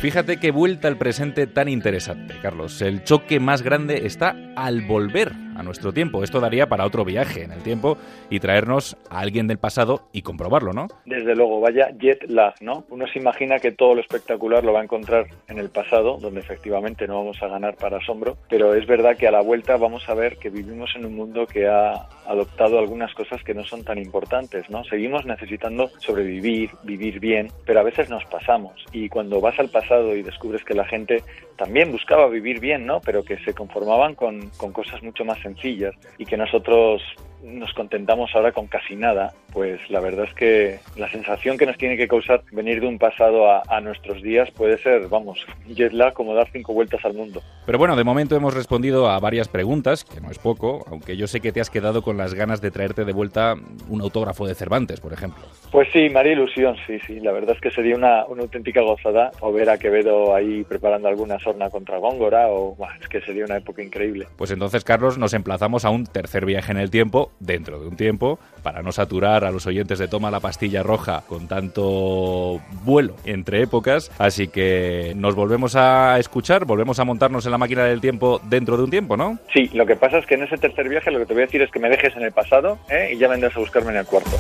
Fíjate 0.04 0.38
qué 0.38 0.52
vuelta 0.52 0.90
al 0.90 0.98
presente 0.98 1.48
tan 1.48 1.70
interesante, 1.70 2.36
Carlos. 2.42 2.82
El 2.82 3.06
choque 3.06 3.40
más 3.40 3.62
grande 3.62 4.06
está 4.06 4.36
al 4.58 4.82
volver 4.82 5.32
a 5.56 5.64
nuestro 5.64 5.94
tiempo. 5.94 6.24
Esto 6.24 6.40
daría 6.40 6.68
para 6.68 6.86
otro 6.86 7.06
viaje 7.06 7.44
en 7.44 7.52
el 7.52 7.62
tiempo 7.62 7.98
y 8.30 8.40
traernos 8.40 8.98
a 9.10 9.20
alguien 9.20 9.48
del 9.48 9.58
pasado 9.58 10.08
y 10.12 10.22
comprobarlo, 10.22 10.74
¿no? 10.74 10.88
Desde 11.06 11.36
luego, 11.36 11.60
vaya 11.60 11.90
jet 12.00 12.24
lag, 12.30 12.56
¿no? 12.62 12.86
Uno 12.90 13.06
se 13.08 13.20
imagina 13.20 13.60
que 13.60 13.72
todo 13.72 13.96
lo 13.96 14.02
espectacular 14.02 14.64
lo 14.64 14.74
va 14.74 14.82
a 14.82 14.84
encontrar 14.84 15.28
en 15.48 15.58
el 15.58 15.70
pasado, 15.70 16.18
donde 16.20 16.40
efectivamente 16.40 17.08
no 17.08 17.18
vamos 17.18 17.42
a 17.42 17.48
ganar 17.48 17.76
para 17.76 17.98
asombro, 17.98 18.38
pero 18.50 18.74
es 18.74 18.86
verdad 18.88 19.18
que 19.18 19.28
a 19.28 19.32
la 19.32 19.42
vuelta 19.42 19.78
vamos 19.78 20.08
a 20.10 20.14
ver 20.14 20.38
que 20.38 20.50
vivimos 20.50 20.92
en 20.96 21.06
un 21.06 21.16
mundo 21.16 21.46
que 21.46 21.68
ha 21.68 22.08
adoptado 22.28 22.80
algunas 22.80 23.14
cosas 23.14 23.44
que 23.44 23.54
no 23.54 23.64
son 23.64 23.84
tan 23.84 23.98
importantes, 23.98 24.70
¿no? 24.70 24.84
Seguimos 24.86 25.26
necesitando 25.26 25.90
sobrevivir, 26.00 26.72
vivir 26.84 27.20
bien, 27.20 27.50
pero 27.66 27.80
a 27.80 27.84
veces 27.84 28.10
nos 28.10 28.26
pasamos 28.26 28.74
y 28.92 29.10
cuando 29.10 29.42
vas 29.42 29.60
al 29.60 29.70
pasado 29.70 30.16
y 30.16 30.24
descubres 30.24 30.64
que 30.64 30.74
la 30.74 30.86
gente 30.86 31.24
también 31.58 31.92
buscaba 31.92 32.28
vivir 32.28 32.60
bien, 32.60 32.86
¿no? 32.86 33.02
Pero 33.02 33.24
que 33.24 33.38
se 33.44 33.54
conformaban 33.54 34.16
con, 34.16 34.50
con 34.58 34.72
cosas 34.72 35.02
mucho 35.04 35.26
más 35.26 35.43
sencillas 35.44 35.94
y 36.18 36.26
que 36.26 36.38
nosotros 36.38 37.02
nos 37.44 37.74
contentamos 37.74 38.32
ahora 38.34 38.52
con 38.52 38.68
casi 38.68 38.96
nada, 38.96 39.34
pues 39.52 39.80
la 39.90 40.00
verdad 40.00 40.26
es 40.26 40.34
que 40.34 40.80
la 40.96 41.10
sensación 41.10 41.58
que 41.58 41.66
nos 41.66 41.78
tiene 41.78 41.98
que 41.98 42.08
causar 42.08 42.42
venir 42.52 42.82
de 42.82 42.88
un 42.88 42.98
pasado 42.98 43.52
a, 43.52 43.82
nuestros 43.82 44.22
días 44.22 44.50
puede 44.52 44.78
ser, 44.78 45.10
vamos, 45.10 45.46
jet 45.68 45.92
lag 45.92 46.14
como 46.14 46.34
dar 46.34 46.48
cinco 46.52 46.74
vueltas 46.74 47.04
al 47.04 47.14
mundo. 47.14 47.42
Pero 47.66 47.78
bueno, 47.78 47.98
de 47.98 48.04
momento 48.06 48.36
hemos 48.36 48.54
respondido 48.54 49.10
a 49.10 49.20
varias 49.20 49.50
preguntas, 49.50 50.06
que 50.06 50.22
no 50.22 50.32
es 50.32 50.40
poco, 50.40 50.86
aunque 50.90 51.18
yo 51.18 51.28
sé 51.28 51.42
que 51.42 51.52
te 51.52 51.60
has 51.60 51.70
quedado 51.70 52.02
con 52.02 52.18
las 52.18 52.34
ganas 52.34 52.62
de 52.62 52.72
traerte 52.72 53.04
de 53.04 53.12
vuelta 53.12 53.56
un 53.90 54.02
autógrafo 54.02 54.48
de 54.48 54.56
Cervantes, 54.56 55.02
por 55.02 55.12
ejemplo. 55.12 55.44
Pues 55.72 55.90
sí, 55.92 56.10
María 56.10 56.34
Ilusión, 56.34 56.78
sí, 56.88 56.98
sí, 57.06 57.20
la 57.20 57.34
verdad 57.34 57.56
es 57.56 57.62
que 57.62 57.72
sería 57.72 57.96
una, 57.96 58.26
una 58.26 58.44
auténtica 58.44 58.82
gozada 58.82 59.32
o 59.42 59.52
ver 59.52 59.70
a 59.70 59.78
Quevedo 59.78 60.34
ahí 60.34 60.64
preparando 60.64 61.10
alguna 61.10 61.40
sorna 61.40 61.70
contra 61.70 61.98
Góngora, 61.98 62.48
o 62.48 62.78
es 63.02 63.08
que 63.10 63.22
sería 63.22 63.44
una 63.44 63.58
época 63.58 63.84
increíble. 63.84 64.28
Pues 64.38 64.52
entonces, 64.52 64.86
Carlos, 64.86 65.18
nos 65.18 65.34
emplazamos 65.34 65.84
a 65.84 65.90
un 65.90 66.06
tercer 66.06 66.46
viaje 66.46 66.72
en 66.72 66.78
el 66.78 66.90
tiempo 66.90 67.33
dentro 67.40 67.80
de 67.80 67.88
un 67.88 67.96
tiempo, 67.96 68.40
para 68.62 68.82
no 68.82 68.92
saturar 68.92 69.44
a 69.46 69.52
los 69.52 69.66
oyentes 69.66 70.00
de 70.00 70.08
Toma 70.08 70.32
la 70.32 70.40
Pastilla 70.40 70.84
Roja 70.84 71.24
con 71.28 71.48
tanto 71.48 72.62
vuelo 72.84 73.16
entre 73.26 73.62
épocas. 73.62 74.12
Así 74.18 74.48
que 74.48 75.14
nos 75.16 75.36
volvemos 75.36 75.76
a 75.76 76.18
escuchar, 76.20 76.66
volvemos 76.66 77.00
a 77.00 77.04
montarnos 77.04 77.46
en 77.46 77.52
la 77.52 77.58
máquina 77.58 77.84
del 77.86 78.02
tiempo 78.02 78.42
dentro 78.44 78.78
de 78.78 78.84
un 78.84 78.90
tiempo, 78.90 79.18
¿no? 79.18 79.40
Sí, 79.54 79.70
lo 79.74 79.86
que 79.86 79.96
pasa 79.96 80.18
es 80.20 80.26
que 80.26 80.36
en 80.36 80.44
ese 80.44 80.58
tercer 80.58 80.90
viaje 80.90 81.12
lo 81.12 81.20
que 81.20 81.26
te 81.26 81.34
voy 81.34 81.44
a 81.44 81.46
decir 81.46 81.62
es 81.62 81.72
que 81.72 81.80
me 81.80 81.90
dejes 81.90 82.16
en 82.16 82.24
el 82.24 82.32
pasado 82.32 82.78
¿eh? 82.90 83.12
y 83.14 83.18
ya 83.18 83.28
vendrás 83.28 83.56
a 83.56 83.60
buscarme 83.60 83.92
en 83.92 83.98
el 83.98 84.06
cuarto. 84.06 84.32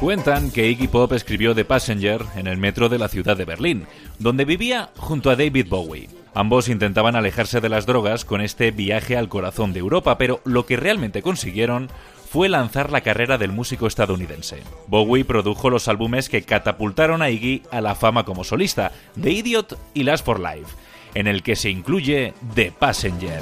Cuentan 0.00 0.50
que 0.50 0.68
Iggy 0.68 0.88
Pop 0.88 1.12
escribió 1.12 1.54
The 1.54 1.64
Passenger 1.64 2.22
en 2.36 2.46
el 2.46 2.56
metro 2.56 2.88
de 2.88 2.98
la 2.98 3.08
ciudad 3.08 3.36
de 3.36 3.44
Berlín, 3.44 3.86
donde 4.18 4.44
vivía 4.44 4.90
junto 4.96 5.30
a 5.30 5.36
David 5.36 5.66
Bowie. 5.68 6.08
Ambos 6.34 6.68
intentaban 6.68 7.16
alejarse 7.16 7.60
de 7.60 7.68
las 7.68 7.86
drogas 7.86 8.24
con 8.24 8.40
este 8.40 8.70
viaje 8.70 9.16
al 9.16 9.28
corazón 9.28 9.72
de 9.72 9.80
Europa, 9.80 10.16
pero 10.16 10.40
lo 10.44 10.64
que 10.64 10.76
realmente 10.76 11.22
consiguieron 11.22 11.90
fue 12.30 12.48
lanzar 12.48 12.92
la 12.92 13.00
carrera 13.00 13.36
del 13.36 13.50
músico 13.52 13.88
estadounidense. 13.88 14.62
Bowie 14.86 15.24
produjo 15.24 15.68
los 15.68 15.88
álbumes 15.88 16.28
que 16.28 16.42
catapultaron 16.42 17.22
a 17.22 17.30
Iggy 17.30 17.62
a 17.72 17.80
la 17.80 17.96
fama 17.96 18.24
como 18.24 18.44
solista, 18.44 18.92
The 19.20 19.32
Idiot 19.32 19.78
y 19.94 20.04
Last 20.04 20.24
for 20.24 20.38
Life, 20.38 20.76
en 21.14 21.26
el 21.26 21.42
que 21.42 21.56
se 21.56 21.70
incluye 21.70 22.32
The 22.54 22.72
Passenger. 22.78 23.40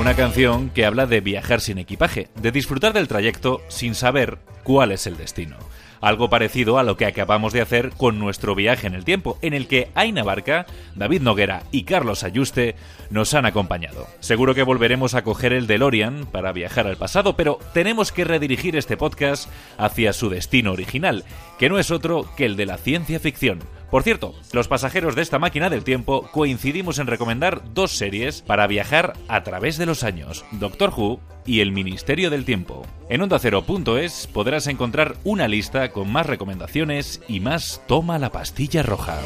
Una 0.00 0.14
canción 0.14 0.70
que 0.70 0.86
habla 0.86 1.04
de 1.04 1.20
viajar 1.20 1.60
sin 1.60 1.76
equipaje, 1.76 2.28
de 2.34 2.50
disfrutar 2.50 2.94
del 2.94 3.06
trayecto 3.06 3.60
sin 3.68 3.94
saber 3.94 4.38
cuál 4.64 4.92
es 4.92 5.06
el 5.06 5.18
destino 5.18 5.58
algo 6.00 6.30
parecido 6.30 6.78
a 6.78 6.82
lo 6.82 6.96
que 6.96 7.06
acabamos 7.06 7.52
de 7.52 7.60
hacer 7.60 7.90
con 7.90 8.18
nuestro 8.18 8.54
viaje 8.54 8.86
en 8.86 8.94
el 8.94 9.04
tiempo, 9.04 9.38
en 9.42 9.54
el 9.54 9.66
que 9.66 9.90
Aina 9.94 10.22
Barca, 10.22 10.66
David 10.94 11.20
Noguera 11.22 11.64
y 11.70 11.84
Carlos 11.84 12.24
Ayuste 12.24 12.74
nos 13.10 13.34
han 13.34 13.46
acompañado. 13.46 14.06
Seguro 14.20 14.54
que 14.54 14.62
volveremos 14.62 15.14
a 15.14 15.22
coger 15.22 15.52
el 15.52 15.66
DeLorean 15.66 16.26
para 16.26 16.52
viajar 16.52 16.86
al 16.86 16.96
pasado, 16.96 17.36
pero 17.36 17.58
tenemos 17.74 18.12
que 18.12 18.24
redirigir 18.24 18.76
este 18.76 18.96
podcast 18.96 19.50
hacia 19.78 20.12
su 20.12 20.30
destino 20.30 20.72
original, 20.72 21.24
que 21.58 21.68
no 21.68 21.78
es 21.78 21.90
otro 21.90 22.28
que 22.36 22.46
el 22.46 22.56
de 22.56 22.66
la 22.66 22.78
ciencia 22.78 23.20
ficción. 23.20 23.60
Por 23.90 24.04
cierto, 24.04 24.34
los 24.52 24.68
pasajeros 24.68 25.16
de 25.16 25.22
esta 25.22 25.40
máquina 25.40 25.68
del 25.68 25.82
tiempo 25.82 26.28
coincidimos 26.30 26.98
en 27.00 27.08
recomendar 27.08 27.74
dos 27.74 27.90
series 27.90 28.40
para 28.40 28.68
viajar 28.68 29.14
a 29.26 29.42
través 29.42 29.78
de 29.78 29.86
los 29.86 30.04
años, 30.04 30.44
Doctor 30.52 30.92
Who 30.96 31.20
y 31.44 31.60
El 31.60 31.72
Ministerio 31.72 32.30
del 32.30 32.44
Tiempo. 32.44 32.86
En 33.08 33.22
ondacero.es 33.22 34.28
podrás 34.28 34.68
encontrar 34.68 35.16
una 35.24 35.48
lista 35.48 35.90
con 35.90 36.10
más 36.12 36.26
recomendaciones 36.26 37.20
y 37.26 37.40
más 37.40 37.82
Toma 37.88 38.20
la 38.20 38.30
pastilla 38.30 38.84
roja. 38.84 39.18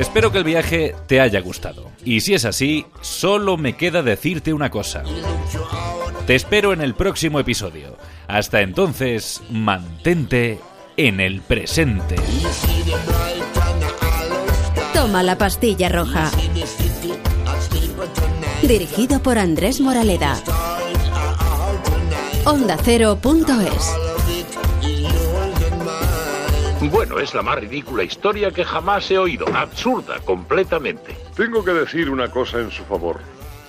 Espero 0.00 0.32
que 0.32 0.38
el 0.38 0.44
viaje 0.44 0.96
te 1.06 1.20
haya 1.20 1.40
gustado. 1.40 1.90
Y 2.06 2.22
si 2.22 2.32
es 2.32 2.46
así, 2.46 2.86
solo 3.02 3.58
me 3.58 3.76
queda 3.76 4.02
decirte 4.02 4.54
una 4.54 4.70
cosa. 4.70 5.02
Te 6.26 6.34
espero 6.34 6.72
en 6.72 6.80
el 6.80 6.94
próximo 6.94 7.38
episodio. 7.38 7.98
Hasta 8.26 8.62
entonces, 8.62 9.42
mantente 9.50 10.58
en 10.96 11.20
el 11.20 11.42
presente. 11.42 12.16
Toma 14.94 15.22
la 15.22 15.36
pastilla 15.36 15.90
roja. 15.90 16.30
Dirigido 18.62 19.22
por 19.22 19.36
Andrés 19.36 19.82
Moraleda. 19.82 20.42
Onda 22.46 22.78
bueno, 26.88 27.18
es 27.18 27.34
la 27.34 27.42
más 27.42 27.58
ridícula 27.58 28.02
historia 28.02 28.50
que 28.50 28.64
jamás 28.64 29.10
he 29.10 29.18
oído. 29.18 29.46
Absurda, 29.54 30.18
completamente. 30.20 31.14
Tengo 31.36 31.62
que 31.62 31.72
decir 31.72 32.08
una 32.08 32.30
cosa 32.30 32.58
en 32.58 32.70
su 32.70 32.84
favor. 32.84 33.20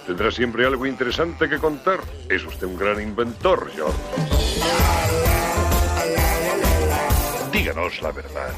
Tendrá 0.08 0.32
siempre 0.32 0.66
algo 0.66 0.86
interesante 0.86 1.50
que 1.50 1.60
contar. 1.60 2.00
Es 2.30 2.46
usted 2.46 2.68
un 2.68 2.78
gran 2.78 3.02
inventor, 3.02 3.70
George. 3.76 3.98
Díganos 7.52 8.02
la 8.02 8.12
verdad. 8.12 8.54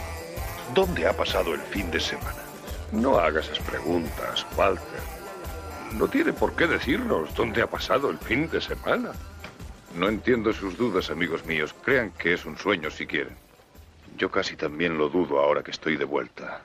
¿Dónde 0.73 1.07
ha 1.07 1.13
pasado 1.13 1.53
el 1.53 1.61
fin 1.61 1.89
de 1.91 1.99
semana? 1.99 2.43
No 2.91 3.17
haga 3.17 3.41
esas 3.41 3.59
preguntas, 3.59 4.45
Walter. 4.55 5.01
No 5.93 6.07
tiene 6.07 6.31
por 6.31 6.55
qué 6.55 6.67
decirnos 6.67 7.33
dónde 7.35 7.61
ha 7.61 7.67
pasado 7.67 8.09
el 8.09 8.17
fin 8.19 8.49
de 8.49 8.61
semana. 8.61 9.11
No 9.95 10.07
entiendo 10.07 10.53
sus 10.53 10.77
dudas, 10.77 11.09
amigos 11.09 11.45
míos. 11.45 11.75
Crean 11.83 12.11
que 12.11 12.33
es 12.33 12.45
un 12.45 12.57
sueño 12.57 12.89
si 12.89 13.05
quieren. 13.05 13.42
Yo 14.17 14.29
casi 14.29 14.55
también 14.55 14.97
lo 14.97 15.09
dudo 15.09 15.39
ahora 15.39 15.63
que 15.63 15.71
estoy 15.71 15.97
de 15.97 16.05
vuelta. 16.05 16.63